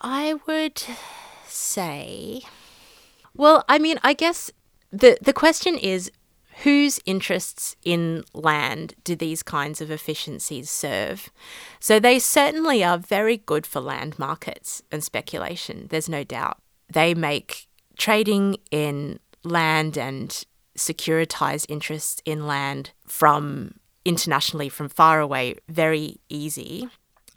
I 0.00 0.34
would 0.46 0.82
say, 1.46 2.42
well, 3.34 3.64
I 3.68 3.78
mean, 3.78 3.98
I 4.02 4.12
guess 4.12 4.50
the 4.90 5.16
the 5.22 5.32
question 5.32 5.76
is 5.78 6.10
whose 6.62 7.00
interests 7.04 7.76
in 7.84 8.24
land 8.32 8.94
do 9.02 9.16
these 9.16 9.42
kinds 9.42 9.80
of 9.80 9.90
efficiencies 9.90 10.70
serve? 10.70 11.30
So 11.80 11.98
they 11.98 12.18
certainly 12.18 12.84
are 12.84 12.98
very 12.98 13.38
good 13.38 13.66
for 13.66 13.80
land 13.80 14.18
markets 14.18 14.82
and 14.92 15.02
speculation, 15.02 15.88
there's 15.90 16.08
no 16.08 16.24
doubt. 16.24 16.58
They 16.92 17.14
make 17.14 17.66
trading 17.96 18.56
in 18.70 19.18
land 19.42 19.98
and 19.98 20.44
securitized 20.76 21.66
interests 21.68 22.22
in 22.24 22.46
land 22.46 22.90
from 23.06 23.74
internationally, 24.04 24.68
from 24.68 24.88
far 24.88 25.20
away, 25.20 25.56
very 25.68 26.20
easy. 26.28 26.88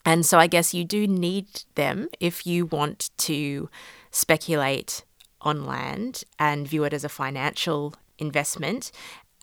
And 0.06 0.26
so 0.26 0.38
I 0.38 0.48
guess 0.48 0.74
you 0.74 0.84
do 0.84 1.08
need 1.08 1.64
them 1.76 2.08
if 2.20 2.46
you 2.46 2.66
want 2.66 3.10
to 3.18 3.70
speculate 4.12 5.04
on 5.42 5.66
land 5.66 6.24
and 6.40 6.68
view 6.68 6.84
it 6.84 6.94
as 6.94 7.04
a 7.04 7.10
financial 7.10 7.94
investment 8.18 8.92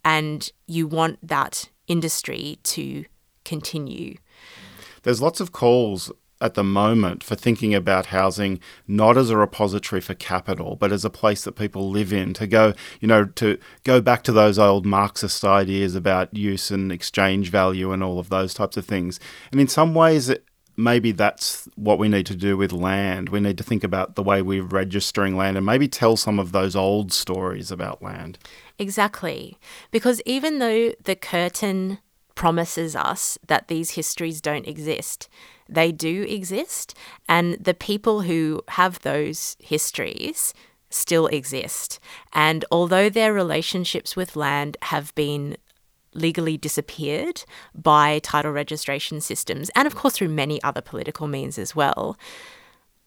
and 0.05 0.51
you 0.67 0.87
want 0.87 1.19
that 1.27 1.71
industry 1.87 2.59
to 2.63 3.05
continue. 3.45 4.17
There's 5.03 5.23
lots 5.23 5.41
of 5.41 5.53
calls 5.53 6.11
at 6.41 6.55
the 6.55 6.65
moment 6.65 7.23
for 7.23 7.37
thinking 7.37 7.75
about 7.75 8.07
housing 8.07 8.61
not 8.87 9.17
as 9.17 9.31
a 9.31 9.37
repository 9.37 10.01
for 10.01 10.15
capital, 10.15 10.77
but 10.77 10.93
as 10.93 11.05
a 11.05 11.11
place 11.11 11.45
that 11.45 11.53
people 11.53 11.89
live 11.89 12.13
in. 12.13 12.35
To 12.35 12.47
go, 12.47 12.75
you 13.01 13.09
know, 13.09 13.27
to 13.27 13.59
go 13.85 14.01
back 14.01 14.23
to 14.25 14.33
those 14.33 14.59
old 14.59 14.85
Marxist 14.85 15.45
ideas 15.45 15.95
about 15.95 16.35
use 16.37 16.71
and 16.71 16.91
exchange 16.91 17.51
value 17.51 17.93
and 17.93 18.03
all 18.03 18.19
of 18.19 18.29
those 18.29 18.53
types 18.53 18.77
of 18.77 18.85
things. 18.85 19.21
And 19.53 19.61
in 19.61 19.69
some 19.69 19.95
ways, 19.95 20.31
maybe 20.77 21.13
that's 21.13 21.69
what 21.77 21.99
we 21.99 22.09
need 22.09 22.27
to 22.27 22.37
do 22.37 22.57
with 22.57 22.73
land. 22.73 23.29
We 23.29 23.41
need 23.41 23.59
to 23.59 23.65
think 23.65 23.85
about 23.85 24.15
the 24.15 24.23
way 24.23 24.43
we're 24.43 24.63
registering 24.63 25.37
land 25.37 25.57
and 25.57 25.65
maybe 25.67 25.89
tell 25.89 26.17
some 26.17 26.39
of 26.39 26.53
those 26.53 26.75
old 26.75 27.13
stories 27.13 27.71
about 27.71 28.03
land. 28.03 28.39
Exactly. 28.79 29.59
Because 29.91 30.21
even 30.27 30.59
though 30.59 30.93
the 31.05 31.17
curtain 31.17 31.99
promises 32.35 32.97
us 32.97 33.39
that 33.47 33.69
these 33.69 33.91
histories 33.91 34.41
don't 34.41 34.67
exist, 34.67 35.29
they 35.69 35.93
do 35.93 36.23
exist. 36.23 36.97
And 37.29 37.55
the 37.55 37.75
people 37.75 38.23
who 38.23 38.63
have 38.69 39.01
those 39.01 39.57
histories 39.61 40.53
still 40.91 41.27
exist. 41.29 41.99
And 42.33 42.65
although 42.71 43.09
their 43.09 43.33
relationships 43.33 44.17
with 44.17 44.37
land 44.37 44.77
have 44.83 45.15
been 45.15 45.57
legally 46.15 46.57
disappeared 46.57 47.45
by 47.75 48.19
title 48.21 48.53
registration 48.53 49.21
systems, 49.21 49.71
and 49.75 49.87
of 49.87 49.95
course 49.95 50.15
through 50.15 50.29
many 50.29 50.63
other 50.63 50.81
political 50.81 51.27
means 51.27 51.59
as 51.59 51.75
well, 51.75 52.17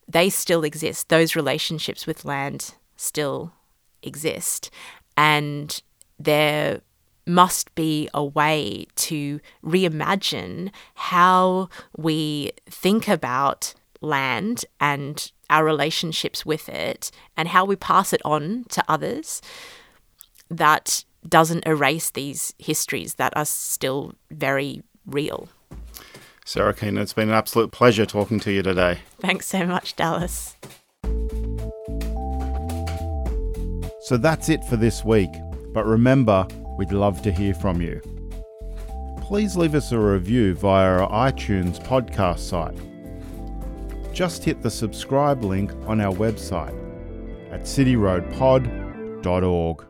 they 0.08 0.30
still 0.30 0.64
exist. 0.64 1.10
Those 1.10 1.36
relationships 1.36 2.08
with 2.08 2.26
land 2.26 2.76
still 2.96 3.54
exist. 4.02 4.70
And 5.16 5.82
there 6.20 6.82
must 7.26 7.74
be 7.76 8.10
a 8.14 8.24
way 8.24 8.88
to 8.96 9.40
reimagine 9.64 10.72
how 10.96 11.70
we 11.98 12.52
think 12.70 13.08
about 13.08 13.74
land 14.02 14.64
and 14.80 15.32
our 15.50 15.66
relationships 15.66 16.46
with 16.46 16.70
it 16.70 17.12
and 17.36 17.50
how 17.50 17.66
we 17.66 17.76
pass 17.76 18.14
it 18.14 18.22
on 18.24 18.66
to 18.70 18.84
others 18.88 19.42
that 20.50 21.04
doesn't 21.28 21.66
erase 21.66 22.12
these 22.12 22.54
histories 22.58 23.16
that 23.16 23.36
are 23.36 23.46
still 23.46 24.14
very 24.32 24.84
real. 25.06 25.50
Sarah 26.46 26.74
Keenan, 26.74 27.00
it's 27.00 27.14
been 27.14 27.30
an 27.30 27.36
absolute 27.36 27.72
pleasure 27.72 28.06
talking 28.06 28.40
to 28.40 28.52
you 28.52 28.64
today. 28.64 29.00
Thanks 29.20 29.48
so 29.48 29.66
much, 29.66 29.96
Dallas. 29.96 30.56
So 34.02 34.16
that's 34.16 34.48
it 34.48 34.64
for 34.64 34.78
this 34.78 35.04
week, 35.04 35.32
but 35.74 35.86
remember, 35.86 36.48
we'd 36.78 36.94
love 36.94 37.22
to 37.24 37.32
hear 37.32 37.54
from 37.54 37.82
you. 37.82 38.00
Please 39.22 39.58
leave 39.58 39.76
us 39.76 39.92
a 39.92 40.00
review 40.00 40.56
via 40.56 41.02
our 41.02 41.30
iTunes 41.30 41.84
podcast 41.84 42.40
site. 42.40 42.78
Just 44.14 44.46
hit 44.46 44.62
the 44.62 44.72
subscribe 44.72 45.44
link 45.44 45.74
on 45.86 46.00
our 46.00 46.16
website 46.16 46.74
at 47.52 47.64
cityroadpod.org. 47.64 49.84